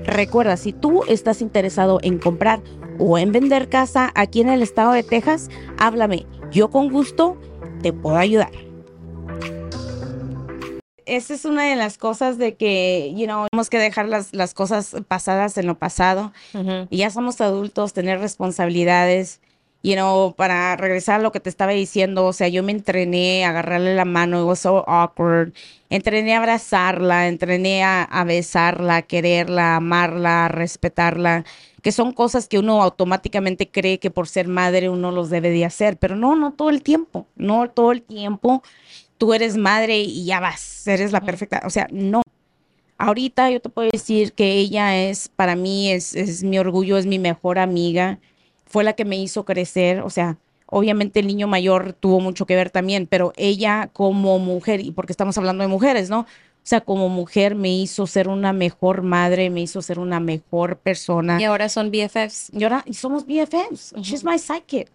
[0.06, 2.60] Recuerda, si tú estás interesado en comprar
[2.98, 6.26] o en vender casa aquí en el estado de Texas, háblame.
[6.50, 7.36] Yo con gusto
[7.82, 8.71] te puedo ayudar
[11.16, 14.54] esa es una de las cosas de que, you know, tenemos que dejar las, las
[14.54, 16.32] cosas pasadas en lo pasado.
[16.90, 19.40] Y ya somos adultos, tener responsabilidades.
[19.84, 23.44] You know, para regresar a lo que te estaba diciendo, o sea, yo me entrené
[23.44, 25.52] a agarrarle la mano, it was so awkward.
[25.90, 31.44] Entrené a abrazarla, entrené a, a besarla, a quererla, a amarla, a respetarla,
[31.82, 35.64] que son cosas que uno automáticamente cree que por ser madre uno los debe de
[35.64, 38.62] hacer, pero no, no todo el tiempo, no todo el tiempo
[39.18, 41.62] tú eres madre y ya vas, eres la perfecta.
[41.64, 42.22] O sea, no.
[42.98, 47.06] Ahorita yo te puedo decir que ella es, para mí, es, es mi orgullo, es
[47.06, 48.18] mi mejor amiga.
[48.66, 50.00] Fue la que me hizo crecer.
[50.00, 54.80] O sea, obviamente el niño mayor tuvo mucho que ver también, pero ella como mujer,
[54.80, 56.20] y porque estamos hablando de mujeres, ¿no?
[56.20, 60.76] O sea, como mujer me hizo ser una mejor madre, me hizo ser una mejor
[60.78, 61.40] persona.
[61.40, 62.50] Y ahora son BFFs.
[62.54, 63.94] Y ahora somos BFFs.
[64.00, 64.88] She's my sidekick.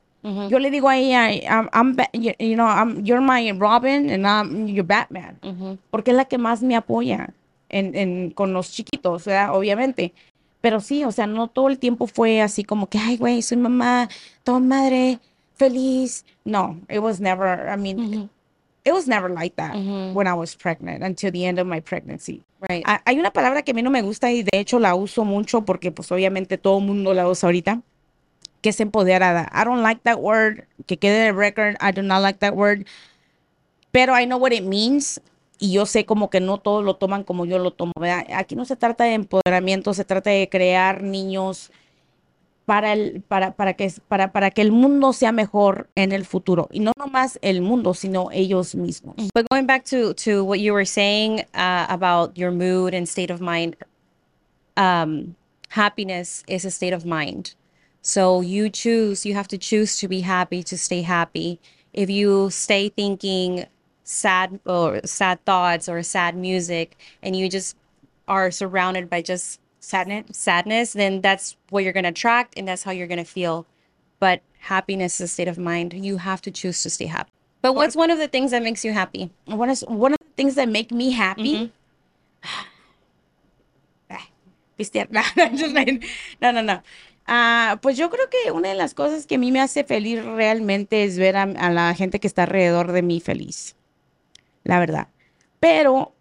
[0.50, 4.26] Yo le digo a ella, I'm, I'm you you know, I'm, you're my Robin and
[4.28, 5.38] I'm your Batman.
[5.90, 7.30] Porque es la que más me apoya
[7.70, 9.56] en, en- con los chiquitos, ¿verdad?
[9.56, 10.14] Obviamente.
[10.62, 13.58] Pero sí, o sea, no todo el tiempo fue así como que, ay, güey, soy
[13.58, 14.10] mamá,
[14.44, 15.20] toda madre,
[15.56, 16.26] feliz.
[16.46, 18.30] No, it was never, I mean,
[18.84, 19.76] it was never like that
[20.14, 22.42] when I was pregnant until the end of my pregnancy.
[22.68, 22.84] Right.
[22.88, 25.24] Ha- Hay una palabra que a mí no me gusta y de hecho la uso
[25.26, 27.82] mucho porque pues obviamente todo el mundo la usa ahorita,
[28.68, 29.50] que es empoderada.
[29.54, 32.86] I don't like that word, que quede de record, I do not like that word,
[33.94, 35.22] pero I know what it means
[35.58, 38.26] y yo sé como que no todos lo toman como yo lo tomo, ¿verdad?
[38.34, 41.72] Aquí no se trata de empoderamiento, se trata de crear niños
[42.66, 46.68] para, el, para, para, que, para, para que el mundo sea mejor en el futuro.
[46.70, 49.16] Y no nomás el mundo, sino ellos mismos.
[49.34, 53.32] But going back to to what you were saying uh, about your mood and state
[53.32, 53.78] of mind,
[54.76, 55.38] um,
[55.70, 57.56] happiness is a state of mind.
[58.08, 59.26] So you choose.
[59.26, 61.60] You have to choose to be happy to stay happy.
[61.92, 63.66] If you stay thinking
[64.06, 67.76] sad or sad thoughts or sad music, and you just
[68.30, 72.92] are surrounded by just sadness, sadness, then that's what you're gonna attract, and that's how
[72.92, 73.66] you're gonna feel.
[74.20, 75.92] But happiness is a state of mind.
[75.92, 77.32] You have to choose to stay happy.
[77.62, 79.32] But what's one of the things that makes you happy?
[79.48, 81.74] What is one of the things that make me happy.
[82.42, 82.64] Mm-hmm.
[85.12, 85.50] No, no,
[86.42, 86.82] no, no, no.
[87.28, 90.24] Ah, pues yo creo que una de las cosas que a mí me hace feliz
[90.24, 93.76] realmente es ver a, a la gente que está alrededor de mí feliz.
[94.64, 95.10] La verdad.
[95.60, 96.14] Pero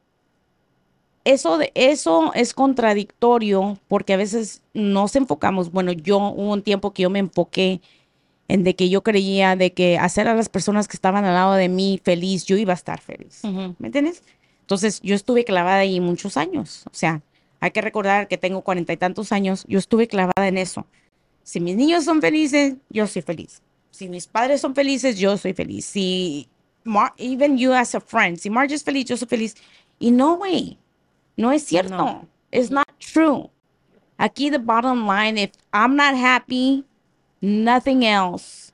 [1.26, 5.72] eso, de, eso es contradictorio porque a veces nos enfocamos.
[5.72, 7.80] Bueno, yo hubo un tiempo que yo me enfoqué
[8.48, 11.54] en de que yo creía de que hacer a las personas que estaban al lado
[11.54, 13.42] de mí feliz, yo iba a estar feliz.
[13.78, 14.22] ¿Me entiendes?
[14.60, 16.84] Entonces, yo estuve clavada ahí muchos años.
[16.86, 17.22] O sea,
[17.60, 19.64] hay que recordar que tengo cuarenta y tantos años.
[19.68, 20.86] Yo estuve clavada en eso.
[21.42, 23.62] Si mis niños son felices, yo soy feliz.
[23.90, 25.86] Si mis padres son felices, yo soy feliz.
[25.86, 26.48] Si,
[26.84, 29.54] Mar even you as a friend, si Marge es feliz, yo soy feliz.
[29.98, 30.78] Y no, güey,
[31.36, 31.96] no es cierto.
[31.96, 32.28] No.
[32.52, 33.50] It's not true.
[34.18, 36.84] Aquí, the bottom line, if I'm not happy,
[37.40, 38.72] nothing else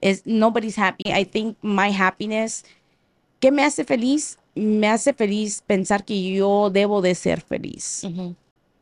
[0.00, 1.12] is nobody's happy.
[1.12, 2.64] I think my happiness,
[3.40, 4.38] ¿qué me hace feliz?
[4.58, 8.04] Me hace feliz pensar que yo debo de ser feliz.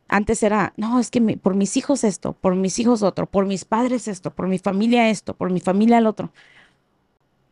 [0.09, 3.65] Antes era, no, es que por mis hijos esto, por mis hijos otro, por mis
[3.65, 6.31] padres esto, por mi familia esto, por mi familia el otro.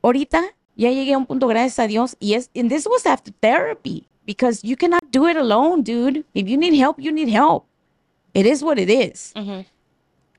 [0.02, 0.42] Ahorita
[0.76, 4.06] ya llegué a un punto, gracias a Dios, y es, and this was after therapy,
[4.24, 6.24] because you cannot do it alone, dude.
[6.32, 7.64] If you need help, you need help.
[8.34, 9.32] It is what it is.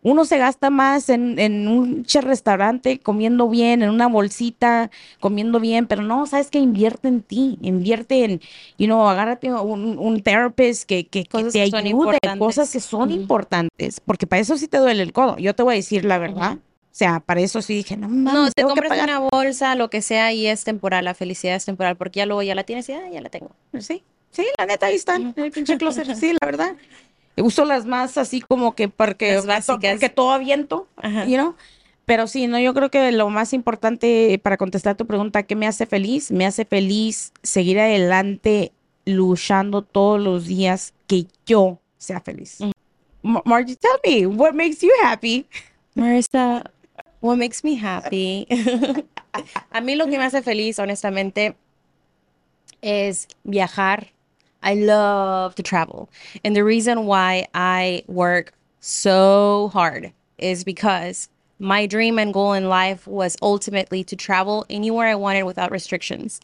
[0.06, 5.88] Uno se gasta más en, en un restaurante comiendo bien, en una bolsita comiendo bien,
[5.88, 8.39] pero no, sabes que invierte en ti, invierte en,
[8.78, 13.10] you know, agárrate un, un therapist que, que, que te que ayude, cosas que son
[13.10, 15.38] importantes, porque para eso sí te duele el codo.
[15.39, 16.60] Yo te voy a decir la verdad.
[16.60, 19.10] O sea, para eso sí dije, no mames, No, te tengo que compras pagar.
[19.10, 21.04] una bolsa, lo que sea, y es temporal.
[21.04, 23.50] La felicidad es temporal, porque ya luego ya la tienes y ah, ya la tengo.
[23.80, 26.76] Sí, sí, la neta, ahí están, en el pinche closet, sí, la verdad.
[27.38, 31.26] Uso las más así como que porque, porque todo aviento, Ajá.
[31.26, 31.56] you know?
[32.06, 35.65] Pero sí, no, yo creo que lo más importante para contestar tu pregunta, ¿qué me
[35.67, 36.32] hace feliz?
[36.32, 38.71] Me hace feliz seguir adelante
[39.06, 42.62] luchando todos los días que yo sea feliz.
[42.62, 42.71] Mm.
[43.24, 45.48] Ma- Margie, tell me, what makes you happy?
[45.95, 46.69] Marissa,
[47.21, 48.48] what makes me happy?
[49.71, 51.56] A mí lo que me hace feliz, honestamente,
[52.82, 54.12] es viajar.
[54.65, 56.10] I love to travel.
[56.43, 62.67] And the reason why I work so hard is because my dream and goal in
[62.67, 66.41] life was ultimately to travel anywhere I wanted without restrictions.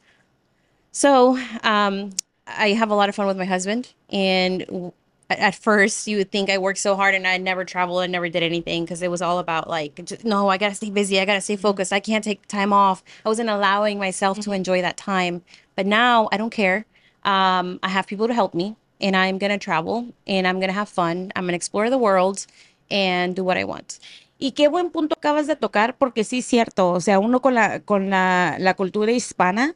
[0.91, 2.11] So, um,
[2.47, 4.91] I have a lot of fun with my husband, and
[5.29, 8.27] at- first you would think I worked so hard and I never traveled and never
[8.29, 11.41] did anything because it was all about like, no, I gotta stay busy, I gotta
[11.41, 13.03] stay focused, I can't take time off.
[13.25, 15.43] I wasn't allowing myself to enjoy that time,
[15.75, 16.85] but now I don't care.
[17.23, 20.89] Um, I have people to help me, and I'm gonna travel and I'm gonna have
[20.89, 21.31] fun.
[21.35, 22.45] I'm gonna explore the world
[22.89, 23.99] and do what I want.
[24.39, 27.53] Y qué buen punto acabas de tocar, porque sí es cierto, o sea, uno con
[27.53, 29.75] la, con la, la cultura hispana,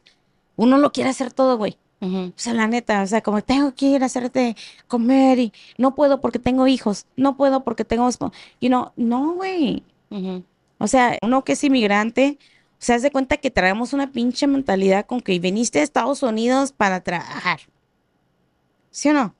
[0.56, 1.78] uno lo quiere hacer todo, güey.
[2.00, 2.32] Mhm.
[2.36, 4.56] O sea, la neta, o sea, como tengo que ir a hacerte
[4.88, 8.32] comer y no puedo porque tengo hijos, no puedo porque tengo, espo-".
[8.60, 9.82] you know, no, güey.
[10.10, 10.44] Mhm.
[10.78, 12.38] O sea, uno que es inmigrante,
[12.92, 17.00] haz de cuenta que traemos una pinche mentalidad con que viniste a Estados Unidos para
[17.02, 17.60] trabajar.
[18.90, 19.34] ¿Sí o no?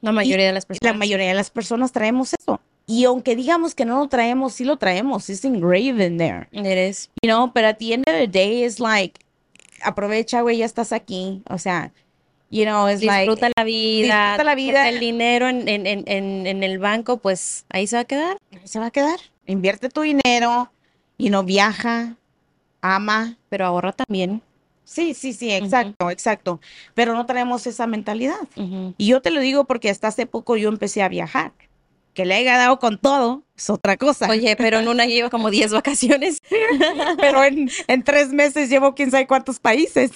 [0.00, 0.96] La mayoría de las La personas.
[0.98, 2.60] mayoría de las personas traemos eso.
[2.86, 5.30] Y aunque digamos que no lo traemos, sí lo traemos.
[5.30, 6.48] It's engraved there.
[6.52, 7.10] It is.
[7.22, 9.18] You know, but at the end of the day, it's like,
[9.82, 11.42] aprovecha, güey, ya estás aquí.
[11.48, 11.92] O sea,
[12.50, 14.32] you know, it's like, Disfruta la vida.
[14.32, 14.88] disfruta la vida.
[14.90, 18.36] El dinero en, en, en, en, en el banco, pues ahí se va a quedar.
[18.52, 19.18] ahí se va a quedar.
[19.46, 20.70] Invierte tu dinero
[21.16, 22.16] y no viaja,
[22.84, 23.36] ama.
[23.48, 24.42] Pero ahorra también.
[24.84, 26.60] Sí, sí, sí, exacto, exacto.
[26.94, 28.36] Pero no tenemos esa mentalidad.
[28.98, 31.52] Y yo te lo digo porque hasta hace poco yo empecé a viajar.
[32.12, 34.28] Que le haya dado con todo es otra cosa.
[34.28, 36.38] Oye, pero en una llevo como 10 vacaciones.
[37.18, 40.12] pero en, en tres meses llevo quién sabe cuántos países.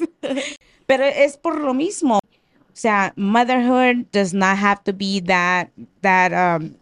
[0.86, 2.18] pero es por lo mismo.
[2.18, 6.74] O sea, motherhood does not have to be that, that, um,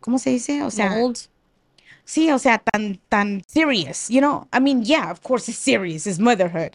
[0.00, 0.62] ¿cómo se dice?
[0.62, 1.16] O sea, Mold.
[2.10, 4.48] Sí, o sea, tan, tan serious, you know?
[4.52, 6.72] I mean, yeah, of course it's serious, it's motherhood.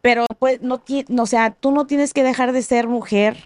[0.00, 3.36] Pero pues no tiene, o sea, tú no tienes que dejar de ser mujer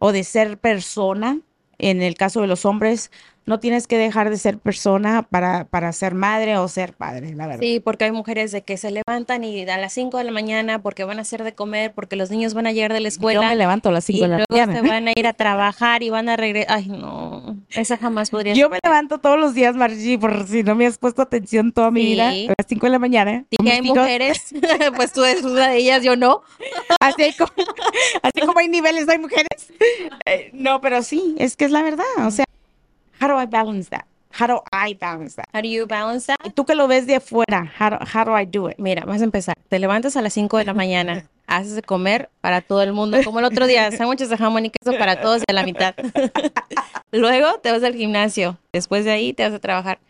[0.00, 1.38] o de ser persona,
[1.78, 3.12] en el caso de los hombres,
[3.44, 7.46] no tienes que dejar de ser persona para, para ser madre o ser padre, la
[7.46, 7.60] verdad.
[7.62, 10.80] Sí, porque hay mujeres de que se levantan y a las 5 de la mañana
[10.80, 13.40] porque van a hacer de comer, porque los niños van a llegar de la escuela.
[13.42, 14.72] Yo me levanto a las 5 de la y mañana.
[14.72, 16.76] luego se van a ir a trabajar y van a regresar.
[16.76, 20.74] Ay, no, esa jamás podría Yo me levanto todos los días, Margie, por si no
[20.74, 22.06] me has puesto atención toda mi Sí.
[22.06, 23.44] vida, a las 5 de la mañana.
[23.50, 24.38] Dije, hay mujeres,
[24.96, 26.42] pues tú eres una de ellas, yo no.
[27.00, 27.50] Así, como,
[28.22, 29.72] así como hay niveles, hay mujeres.
[30.26, 32.04] Eh, no, pero sí, es que es la verdad.
[32.24, 32.44] O sea,
[33.22, 34.04] how do I balance that?
[34.32, 35.46] How do I balance that?
[35.54, 36.54] How do you balance that?
[36.56, 38.78] Tú que lo ves de afuera, how do, how do I do it?
[38.78, 39.54] Mira, vas a empezar.
[39.68, 43.22] Te levantas a las 5 de la mañana, haces de comer para todo el mundo,
[43.22, 45.94] como el otro día, sándwiches de jamón y queso para todos y a la mitad.
[47.12, 48.58] Luego te vas al gimnasio.
[48.72, 50.00] Después de ahí te vas a trabajar.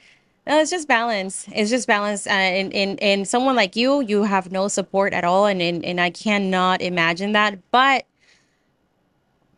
[0.47, 1.47] No, it's just balance.
[1.55, 2.27] It's just balance.
[2.27, 5.47] Uh, and, and, and someone like you, you have no support at all.
[5.47, 7.59] And, and, and I cannot imagine that.
[7.71, 8.07] But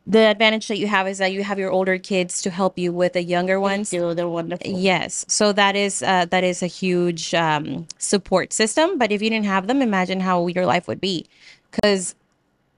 [0.07, 2.93] the advantage that you have is that you have your older kids to help you
[2.93, 3.91] with the younger ones.
[3.91, 4.71] They're wonderful.
[4.71, 8.99] Yes, so that is uh, that is a huge um, support system.
[8.99, 11.27] But if you didn't have them, imagine how your life would be.
[11.71, 12.15] Because,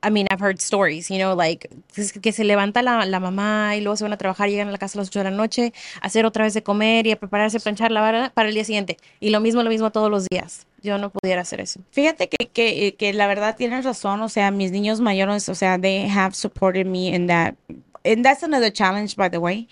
[0.07, 3.75] I mean, I've heard stories, you know, like pues, que se levanta la, la mamá
[3.77, 5.31] y luego se van a trabajar, llegan a la casa a las 8 de la
[5.33, 8.65] noche, a hacer otra vez de comer y a prepararse, planchar, lavar para el día
[8.65, 8.99] siguiente.
[9.19, 10.67] Y lo mismo, lo mismo todos los días.
[10.81, 11.81] Yo no pudiera hacer eso.
[11.91, 15.77] Fíjate que, que, que la verdad tienes razón, o sea, mis niños mayores, o sea,
[15.77, 17.57] they have supported me in that.
[18.05, 19.67] And that's another challenge, by the way.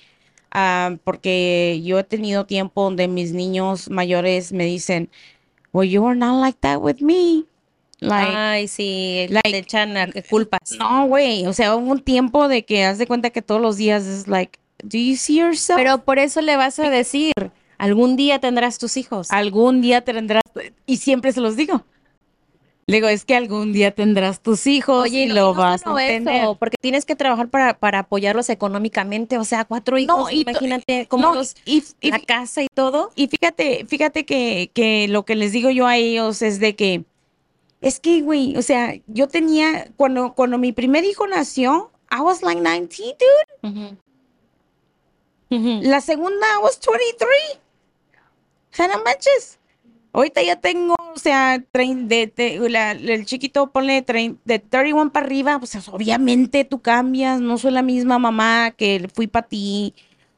[0.53, 5.11] Um, porque yo he tenido tiempo donde mis niños mayores me dicen,
[5.73, 7.47] well, you are not like that with me.
[8.09, 10.61] Like, Ay, sí, like- le echan uh, culpas.
[10.79, 13.77] no, güey, o sea, hubo un tiempo de que haz de cuenta que todos los
[13.77, 15.79] días es like, do you see yourself?
[15.79, 17.33] Pero por eso le vas a decir,
[17.79, 19.31] algún día tendrás tus hijos.
[19.31, 20.43] algún día tendrás,
[20.87, 21.85] y siempre se los digo.
[22.87, 25.95] Le digo, es que algún día tendrás tus hijos y lo no vas a eso,
[25.97, 26.47] tener.
[26.59, 31.29] porque tienes que trabajar para, para apoyarlos económicamente, o sea, cuatro hijos, y imagínate cómo
[31.29, 33.11] No, los, y, y- la casa y todo.
[33.17, 37.05] y fíjate, fíjate que, que lo que les digo yo a ellos es de que,
[37.85, 42.43] es que, güey, o sea, yo tenía, cuando, cuando mi primer hijo nació, I was
[42.43, 43.97] like 19, dude.
[45.83, 47.29] La segunda, I was 23.
[48.73, 49.59] O sea, no manches.
[50.13, 55.27] Ahorita ya tengo, o sea, de, de- la- el chiquito ponle trein- de 31 para
[55.27, 59.93] arriba, pues obviamente tú cambias, no soy la misma mamá que fui para ti.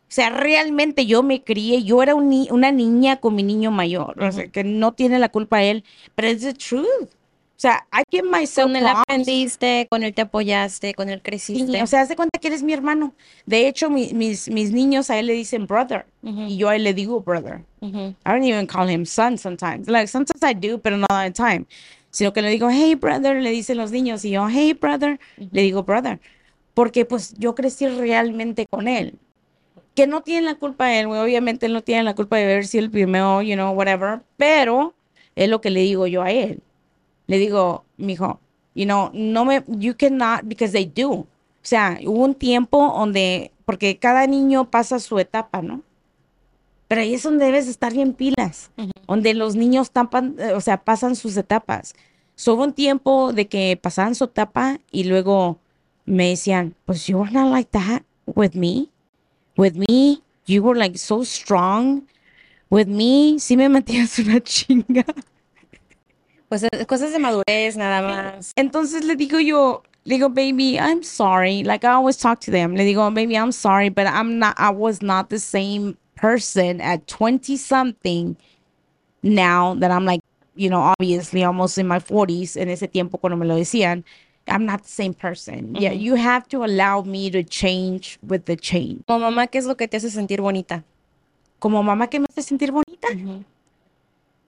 [0.09, 3.71] O sea, realmente yo me crié, yo era un ni- una niña con mi niño
[3.71, 7.11] mayor, o sea, que no tiene la culpa él, pero es the truth.
[7.57, 9.01] O sea, I give myself Con él props.
[9.01, 11.83] aprendiste, con él te apoyaste, con él creciste.
[11.83, 13.15] o sea, haz de cuenta que eres mi hermano.
[13.47, 16.43] De hecho, mi- mis, mis niños a él le dicen brother, Ujú.
[16.49, 17.63] y yo a él le digo brother.
[17.81, 18.09] Ujú.
[18.09, 19.89] I don't even call him son sometimes.
[19.89, 21.65] Like sometimes I do, pero not all the time.
[22.11, 25.63] Sino que le digo, hey brother, le dicen los niños y yo, hey brother, le
[25.63, 26.21] digo brother.
[26.75, 29.15] Porque pues yo crecí realmente con él.
[29.95, 31.21] Que no tiene la culpa él, güey.
[31.21, 34.21] Obviamente él no tiene la culpa de haber sido el primero, you know, whatever.
[34.37, 34.93] Pero
[35.35, 36.61] es lo que le digo yo a él.
[37.27, 38.41] Le digo, mijo,
[38.75, 41.11] you know, no me, you cannot, because they do.
[41.11, 41.27] O
[41.63, 45.83] sea, hubo un tiempo donde, porque cada niño pasa su etapa, ¿no?
[46.89, 48.71] Pero ahí es donde debes estar bien pilas,
[49.09, 51.95] donde los niños tapan, eh, o sea, pasan sus etapas.
[52.37, 55.59] So, hubo un tiempo de que pasaban su etapa y luego
[56.05, 58.89] me decían, pues you were not like that with me.
[59.57, 62.03] With me, you were like so strong.
[62.71, 65.05] With me, sí me metías una chinga.
[66.49, 68.53] Pues eh, cosas de madurez nada más.
[68.57, 71.65] Entonces le digo yo, le digo, baby, I'm sorry.
[71.65, 72.75] Like I always talk to them.
[72.77, 77.07] Le digo, baby, I'm sorry, but I'm not, I was not the same person at
[77.09, 78.37] 20 something
[79.23, 80.21] now that I'm like,
[80.55, 82.57] you know, obviously almost in my 40s.
[82.57, 84.05] En ese tiempo cuando me lo decían,
[84.49, 85.75] I'm not the same person.
[85.75, 89.03] Yeah, you have to allow me to change with the change.
[89.09, 90.85] Como mamá, ¿qué es lo que te hace sentir bonita?
[91.59, 93.09] Como mamá que me hace sentir bonita.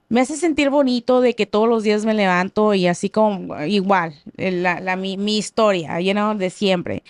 [0.08, 4.14] Me hace sentir bonito de que todos los días me levanto y así como igual,
[4.36, 7.02] la, la- mi, mi historia, you know, de siempre.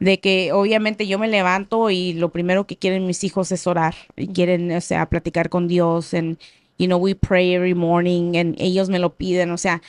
[0.00, 3.94] De que obviamente yo me levanto y lo primero que quieren mis hijos es orar
[4.16, 6.38] y quieren, o sea, platicar con Dios en-
[6.76, 9.52] You know, we pray every morning and ellos me lo piden.
[9.52, 9.80] O sea,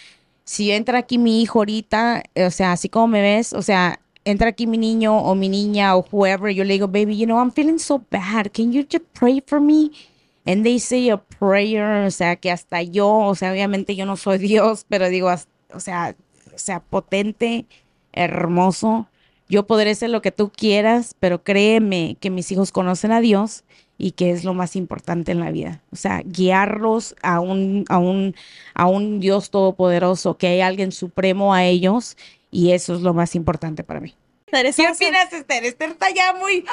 [0.43, 4.49] si entra aquí mi hijo ahorita, o sea, así como me ves, o sea, entra
[4.49, 7.51] aquí mi niño o mi niña o whoever, yo le digo, baby, you know, I'm
[7.51, 8.51] feeling so bad.
[8.53, 9.91] Can you just pray for me?
[10.45, 14.15] And they say a prayer, o sea, que hasta yo, o sea, obviamente yo no
[14.17, 15.29] soy Dios, pero digo,
[15.73, 16.15] o sea,
[16.53, 17.65] o sea, potente,
[18.13, 19.07] hermoso.
[19.47, 23.63] Yo podré ser lo que tú quieras, pero créeme que mis hijos conocen a Dios
[23.97, 25.81] y que es lo más importante en la vida.
[25.91, 28.35] O sea, guiarlos a un, a un,
[28.73, 32.17] a un Dios todopoderoso, que hay alguien supremo a ellos
[32.51, 34.15] y eso es lo más importante para mí.
[34.63, 35.65] ¿Qué opinas, Esther?
[35.65, 36.63] Esther está ya muy.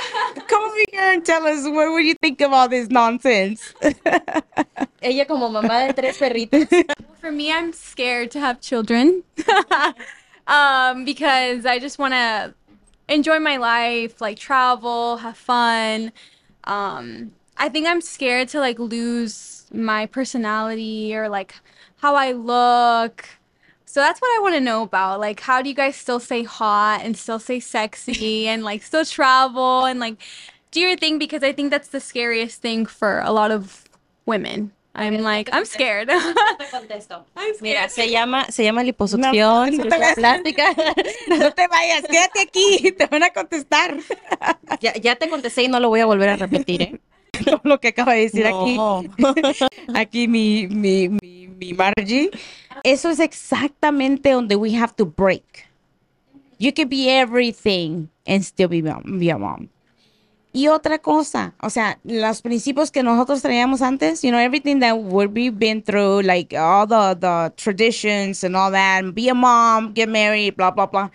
[0.49, 3.75] Come over here and tell us what would you think of all this nonsense.
[5.03, 6.68] Ella como mamá de tres perritos.
[7.21, 9.25] For me, I'm scared to have children
[10.47, 12.55] um, because I just want to
[13.09, 16.12] enjoy my life, like travel, have fun.
[16.64, 21.55] Um, I think I'm scared to like lose my personality or like
[21.97, 23.29] how I look.
[23.92, 25.20] So that's what I want to know about.
[25.20, 29.05] Like, how do you guys still stay hot and still stay sexy and like still
[29.05, 30.16] travel and like
[30.70, 31.18] do your thing?
[31.18, 33.85] Because I think that's the scariest thing for a lot of
[34.24, 34.72] women.
[34.94, 36.09] I'm like, I'm scared.
[36.11, 40.74] I'm Mira, se llama, se llama liposucción, no, no te plástica.
[41.28, 43.98] No te vayas, quédate aquí, te van a contestar.
[44.81, 47.00] Ya, ya te contesté y no lo voy a volver a repetir, ¿eh?
[47.62, 48.78] lo que acaba de decir aquí.
[49.94, 52.31] Aquí mi, mi, mi, mi Margie.
[52.85, 55.66] Eso es exactamente donde we have to break.
[56.59, 59.68] You can be everything and still be, be a mom.
[60.55, 64.95] Y otra cosa, o sea, los principios que nosotros traíamos antes, you know, everything that
[64.95, 70.11] we've been through, like all the, the traditions and all that, be a mom, get
[70.11, 71.09] married, blah, blah, blah.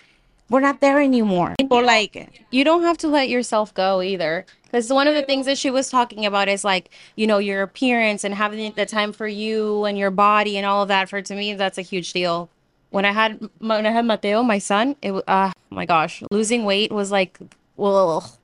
[0.50, 1.56] We're not there anymore.
[1.60, 4.46] People like You don't have to let yourself go either.
[4.64, 7.64] Because one of the things that she was talking about is like, you know, your
[7.64, 11.10] appearance and having the time for you and your body and all of that.
[11.10, 12.50] For to me, that's a huge deal.
[12.90, 16.64] When I had when I had Mateo, my son, it uh, oh my gosh, losing
[16.64, 17.38] weight was like,
[17.76, 18.38] well,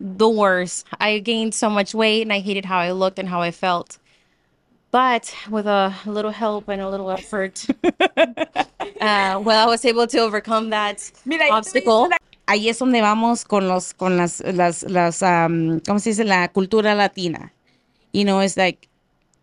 [0.00, 0.86] the worst.
[0.98, 3.98] I gained so much weight and I hated how I looked and how I felt.
[4.92, 7.64] But with a little help and a little effort,
[8.16, 12.08] uh, well, I was able to overcome that Mira, obstacle.
[12.46, 16.24] Ahí es donde vamos con los, con las, las, las, um, ¿cómo se dice?
[16.24, 17.52] La cultura latina.
[18.12, 18.88] You know, it's like,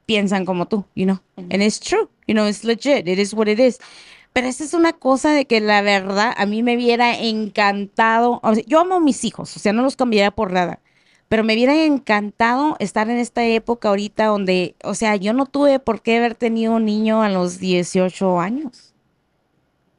[0.05, 1.53] piensan como tú, you know, mm -hmm.
[1.53, 3.79] and it's true, you know, it's legit, it is what it is.
[4.33, 8.39] Pero esa es una cosa de que la verdad a mí me hubiera encantado.
[8.43, 10.79] O sea, yo amo a mis hijos, o sea, no los cambiaría por nada.
[11.30, 15.80] Pero me hubiera encantado estar en esta época ahorita donde, o sea, yo no tuve
[15.80, 18.94] por qué haber tenido un niño a los 18 años.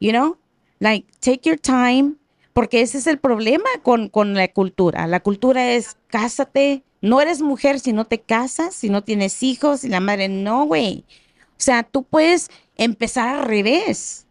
[0.00, 0.38] You know?
[0.78, 2.14] Like, take your time,
[2.52, 5.06] porque ese es el problema con, con la cultura.
[5.06, 9.84] La cultura es cásate, no eres mujer si no te casas, si no tienes hijos,
[9.84, 11.04] y la madre, no, güey.
[11.52, 14.26] O sea, tú puedes empezar al revés.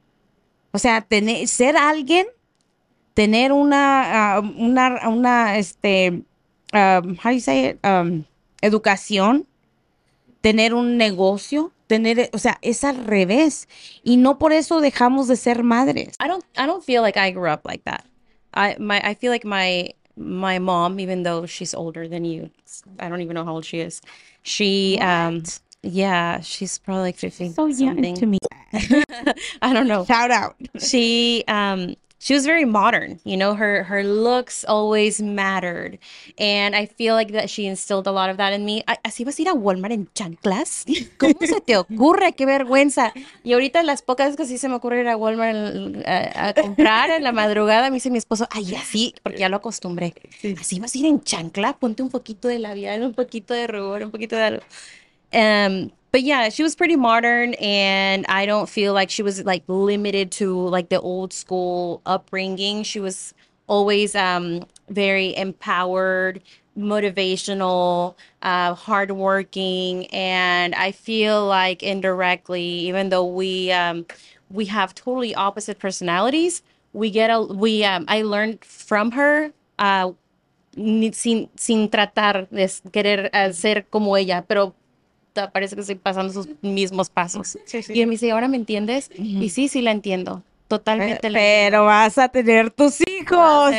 [0.72, 2.26] O sea, tener, ser alguien,
[3.14, 6.24] tener una, uh, una, una, este,
[6.78, 7.80] um, how do you say it?
[7.84, 8.26] Um,
[8.62, 9.46] educación,
[10.42, 13.68] tener un negocio, tener, o sea, es al revés.
[14.04, 16.16] Y no por eso dejamos de ser madres.
[16.20, 18.06] I don't, I don't feel like I grew up like that.
[18.54, 22.50] I, my, I feel like my, my mom, even though she's older than you,
[23.00, 24.02] I don't even know how old she is.
[24.44, 25.44] She, um,
[25.84, 27.54] yeah, she's probably like 15.
[27.54, 28.40] So young to me.
[29.62, 30.06] I don't know.
[30.06, 30.56] Shout out.
[30.80, 31.96] She um
[32.28, 35.98] she was very modern you know her her looks always mattered.
[36.38, 38.84] And i feel like that she instilled a lot of that in me.
[39.04, 40.86] Así vas a ir a Walmart en chanclas
[41.18, 43.14] cómo se te ocurre qué vergüenza
[43.44, 47.10] y ahorita las pocas que sí se me ocurre ir a Walmart a, a comprar
[47.12, 50.14] en la madrugada me dice mi esposo ay así porque ya lo acostumbré.
[50.60, 54.04] Así vas a ir en chancla ponte un poquito de labial un poquito de rubor
[54.04, 54.64] un poquito de algo
[55.34, 59.64] um but yeah, she was pretty modern, and I don't feel like she was like
[59.68, 62.84] limited to like the old school upbringing.
[62.84, 63.34] She was
[63.68, 66.42] always um, very empowered,
[66.78, 74.06] motivational, uh, hardworking, and I feel like indirectly, even though we um,
[74.50, 76.64] we have totally opposite personalities,
[76.94, 79.52] we get a we um, I learned from her.
[79.78, 80.14] Uh,
[81.12, 84.74] sin, sin tratar de querer uh, ser como ella, pero
[85.52, 87.58] parece que estoy pasando sus mismos pasos.
[87.90, 89.10] Y él me dice, ¿ahora me entiendes?
[89.16, 90.44] Y sí, sí la entiendo.
[90.68, 91.32] Totalmente.
[91.32, 93.74] Pero, vas a tener tus hijos.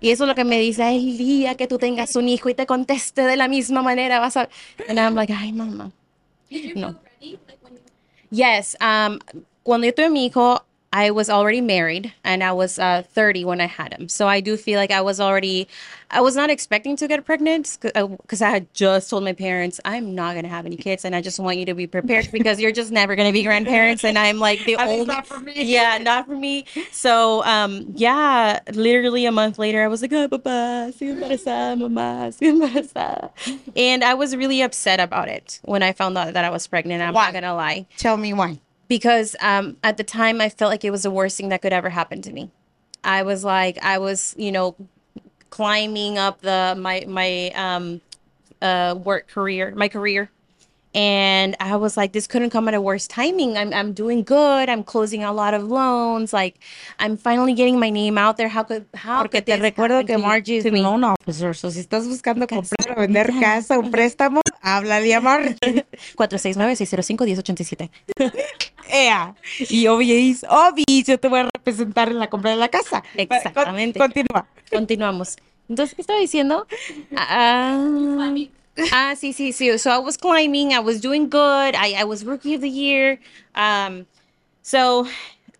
[0.00, 2.54] Y eso es lo que me dice, el día que tú tengas un hijo y
[2.54, 4.48] te conteste de la misma manera, vas a...
[4.88, 5.90] And I'm like, ay, mamá.
[6.74, 6.98] No.
[8.30, 8.76] Yes.
[8.80, 9.18] Um,
[9.62, 10.64] cuando yo tuve mi hijo,
[10.94, 14.08] I was already married and I was uh, 30 when I had him.
[14.08, 15.66] So I do feel like I was already,
[16.08, 20.14] I was not expecting to get pregnant because I had just told my parents, I'm
[20.14, 22.60] not going to have any kids and I just want you to be prepared because
[22.60, 24.04] you're just never going to be grandparents.
[24.04, 25.54] And I'm like the only, not for me.
[25.64, 26.64] yeah, not for me.
[26.92, 33.32] So, um, yeah, literally a month later, I was like, oh, papa, estoy embarazada, mamá.
[33.74, 37.02] And I was really upset about it when I found out that I was pregnant.
[37.02, 37.24] I'm Why?
[37.24, 38.60] not gonna lie, Tell me why.
[38.88, 41.72] Because um, at the time I felt like it was the worst thing that could
[41.72, 42.50] ever happen to me.
[43.02, 44.76] I was like, I was, you know,
[45.50, 48.00] climbing up the my my um
[48.62, 50.30] uh work career, my career.
[50.94, 53.56] And I was like, this couldn't come at a worse timing.
[53.56, 54.68] I'm I'm doing good.
[54.68, 56.32] I'm closing a lot of loans.
[56.32, 56.54] Like
[57.00, 58.48] I'm finally getting my name out there.
[58.48, 61.52] How could how Porque could te recuerdo que Margie es loan officer.
[61.54, 65.84] So si estás buscando comprar o vender casa o préstamo, háblale a Margie.
[66.16, 67.90] 469-605-1087.
[68.88, 69.34] Ea.
[69.68, 73.02] Y obvies, obvies, yo te voy a representar en la compra de la casa.
[73.16, 73.98] Exactamente.
[73.98, 74.46] Con- continúa.
[74.70, 75.36] Continuamos.
[75.68, 76.66] Entonces, ¿qué estaba diciendo?
[77.16, 77.78] Ah,
[78.92, 79.78] ah, sí, sí, sí.
[79.78, 80.72] So I was climbing.
[80.72, 81.74] I was doing good.
[81.74, 83.18] I, I was rookie of the year.
[83.54, 84.06] Um,
[84.62, 85.06] so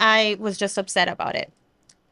[0.00, 1.50] I was just upset about it.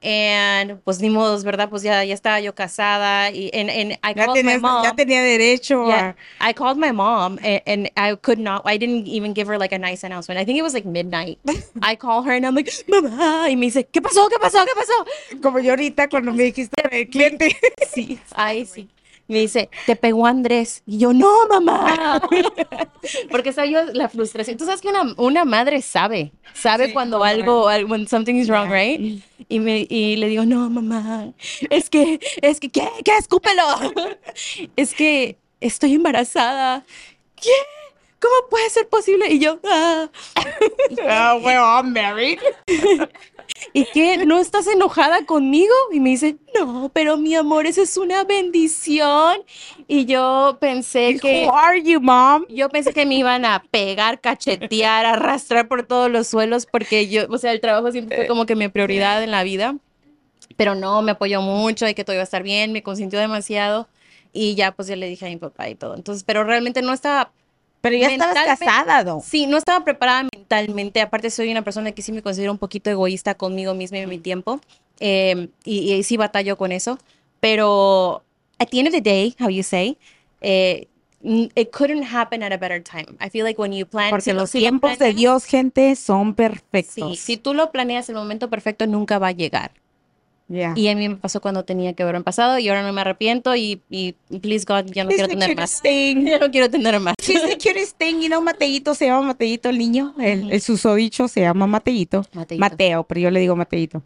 [0.05, 1.71] And pues ni modos, ¿verdad?
[1.71, 3.31] Pues ya, ya estaba yo casada.
[3.33, 4.83] Y, and, and I Ya, called my mom.
[4.85, 6.49] ya tenía derecho Yeah, a...
[6.49, 9.71] I called my mom and, and I could not, I didn't even give her like
[9.71, 10.41] a nice announcement.
[10.41, 11.39] I think it was like midnight.
[11.83, 14.29] I call her and I'm like, mamá, y me dice, ¿qué pasó?
[14.29, 14.65] ¿Qué pasó?
[14.67, 15.41] ¿Qué pasó?
[15.41, 17.57] Como yo ahorita cuando me dijiste el cliente.
[17.95, 18.89] Sí, ay, sí.
[19.29, 20.83] Me dice, te pegó Andrés.
[20.85, 22.21] Y yo, no, mamá.
[23.31, 24.57] Porque sabía la frustración.
[24.59, 28.49] Tú sabes que una, una madre sabe, sabe Sí, cuando algo, al- when something is
[28.49, 29.23] wrong, right?
[29.49, 31.33] Y, me, y le digo, no, mamá,
[31.71, 32.89] es que, es que, ¿qué?
[33.05, 33.17] ¿Qué?
[33.17, 33.63] Escúpelo.
[34.77, 36.85] Es que estoy embarazada.
[37.37, 37.51] ¿Qué?
[38.21, 39.27] ¿Cómo puede ser posible?
[39.31, 40.09] Y yo, ah.
[41.09, 42.39] Ah, well, I'm married.
[43.73, 44.25] ¿Y qué?
[44.27, 45.73] ¿No estás enojada conmigo?
[45.93, 49.39] Y me dice, no, pero mi amor, esa es una bendición.
[49.89, 51.47] Y yo pensé que...
[51.47, 52.45] Who are you, mom?
[52.49, 57.27] Yo pensé que me iban a pegar, cachetear, arrastrar por todos los suelos, porque yo,
[57.31, 59.77] o sea, el trabajo siempre fue como que mi prioridad en la vida.
[60.57, 63.89] Pero no, me apoyó mucho y que todo iba a estar bien, me consintió demasiado.
[64.35, 65.95] Y ya, pues ya le dije a mi papá y todo.
[65.95, 67.33] Entonces, pero realmente no estaba
[67.83, 69.21] Pero ya estabas casada, ¿no?
[69.23, 71.01] Sí, no estaba preparada mentalmente.
[71.03, 74.19] Aparte, soy una persona que sí me considero un poquito egoísta conmigo misma y mi
[74.19, 74.61] tiempo.
[75.01, 76.99] Eh, y, y sí batallo con eso.
[77.41, 78.23] Pero
[78.59, 79.99] at the end of the day, how you say,
[80.41, 80.87] eh,
[81.25, 83.07] it couldn't happen at a better time.
[83.21, 84.11] I feel like when you plan.
[84.11, 87.19] Porque si lo- los tiempos de planeas- Dios, gente, son Sí, perfectos.
[87.19, 89.73] si tú lo planeas, el momento perfecto nunca va a llegar.
[90.49, 90.75] Yeah.
[90.77, 93.57] Y a mí me pasó cuando tenía que haberme pasado y ahora no me arrepiento
[93.57, 95.81] y, y please God, ya no He's quiero tener más.
[95.81, 96.25] thing.
[96.27, 97.15] Ya no quiero tener más.
[97.27, 98.21] He's the cutest thing.
[98.21, 100.15] You know, Mateito se llama Mateito el niño.
[100.19, 102.27] El, el susodicho se llama Mateito.
[102.35, 102.61] Mateito.
[102.61, 104.03] Mateo, pero yo le digo Mateito.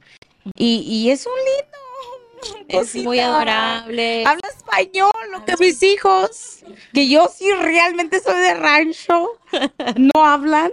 [0.56, 1.78] Y, y es un lindo.
[2.68, 3.26] Es muy cosita.
[3.34, 4.24] adorable.
[4.24, 9.30] Habla español, lo que mis hijos, que yo sí realmente soy de rancho,
[9.96, 10.70] no hablan.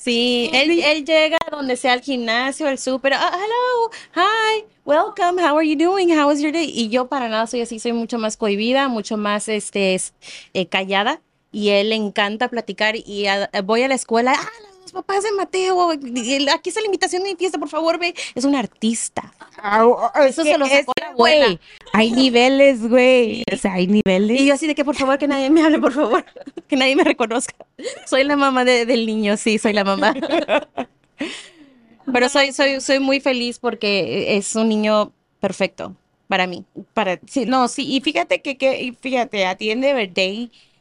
[0.00, 5.56] Sí, él, él llega donde sea al gimnasio, al súper, "Ah, hello, hi, welcome, how
[5.58, 6.70] are you doing, how was your day?
[6.72, 10.14] Y yo para nada soy así, soy mucho más cohibida, mucho más este, es-
[10.54, 11.20] eh, callada
[11.50, 14.48] y él le encanta platicar y a- voy a la escuela, ah,
[14.92, 18.44] los papás de Mateo, aquí está la invitación de mi fiesta, por favor, ve, es
[18.44, 19.32] un artista.
[20.26, 21.46] Eso se lo sacó la abuela.
[21.46, 21.60] güey,
[21.92, 23.42] Hay niveles, güey.
[23.52, 24.40] O sea, hay niveles.
[24.40, 26.24] Y yo así de que por favor que nadie me hable, por favor,
[26.68, 27.54] que nadie me reconozca.
[28.06, 30.14] Soy la mamá de- del niño, sí, soy la mamá.
[32.12, 35.94] Pero soy, soy, soy muy feliz porque es un niño perfecto
[36.26, 36.64] para mí.
[36.94, 39.96] para sí, no, sí, y fíjate que, que y fíjate, at the end of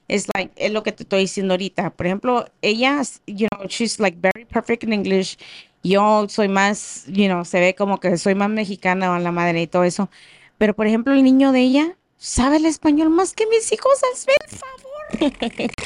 [0.08, 1.90] es like, es lo que te estoy diciendo ahorita.
[1.92, 5.38] Por ejemplo, ella, you know, she's like very perfect in English.
[5.84, 9.62] Yo soy más, you know, se ve como que soy más mexicana o la madre
[9.62, 10.10] y todo eso.
[10.58, 14.34] Pero, por ejemplo, el niño de ella sabe el español más que mis hijos, hazme
[14.46, 15.72] el favor.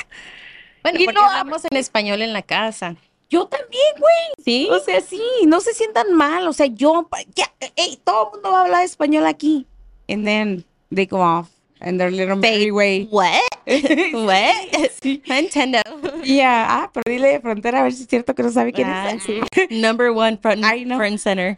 [0.83, 2.95] Bueno, Y porque no hablamos en español en la casa.
[3.29, 4.43] Yo también, güey.
[4.43, 4.67] ¿Sí?
[4.71, 6.47] O sea, sí, no se sientan mal.
[6.47, 9.67] O sea, yo, ya, ey, todo el mundo va a hablar español aquí.
[10.09, 11.49] And then they go off
[11.83, 13.07] in their little merry way.
[13.09, 13.41] What?
[14.13, 14.91] What?
[15.27, 15.81] Nintendo.
[16.23, 18.87] Yeah, ah, pero dile de frontera a ver si es cierto que no sabe quién
[18.87, 19.23] Ah, es.
[19.23, 19.39] sí.
[19.69, 20.63] Number one front,
[20.95, 21.57] front center.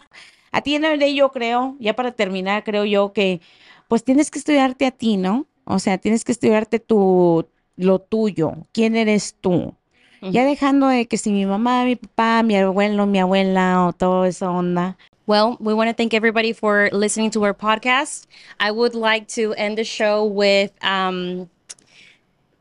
[0.51, 3.41] A ti en el de yo creo, ya para terminar, creo yo que
[3.87, 5.45] pues tienes que estudiarte a ti, ¿no?
[5.65, 9.75] O sea, tienes que estudiarte tu, lo tuyo, quién eres tú.
[10.21, 14.25] Ya dejando de que si mi mamá, mi papá, mi abuelo, mi abuela o toda
[14.29, 14.97] esa onda.
[15.25, 18.25] Well, we want to thank everybody for listening to our podcast.
[18.59, 21.49] I would like to end the show with um,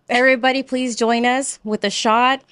[0.08, 2.44] everybody, please join us with a shot.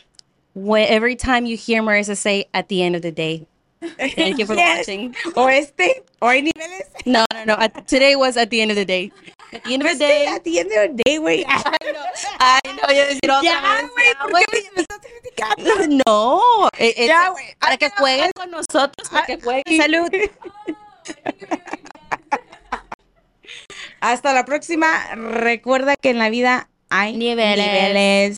[0.57, 3.47] Every time you hear Marissa say, at the end of the day,
[3.81, 4.79] Thank you for Yes.
[4.87, 5.15] watching.
[5.37, 6.87] O este, o hay niveles.
[7.07, 7.55] No, no, no.
[7.59, 9.11] At- today was at the end of the day.
[9.53, 10.27] At the end of Pues the que day.
[10.27, 11.45] at the end of the day, güey.
[12.39, 13.61] Ay, no, yo decir otra Ya,
[13.93, 16.03] güey, ¿por qué me estás criticando?
[16.07, 17.45] No, eh, eh, Ya, güey.
[17.59, 19.77] para que jueguen con nosotros, para que jueguen.
[19.77, 20.09] Salud.
[24.01, 25.15] Hasta la próxima.
[25.15, 27.67] Recuerda que en la vida hay Niveles.
[27.67, 28.37] niveles.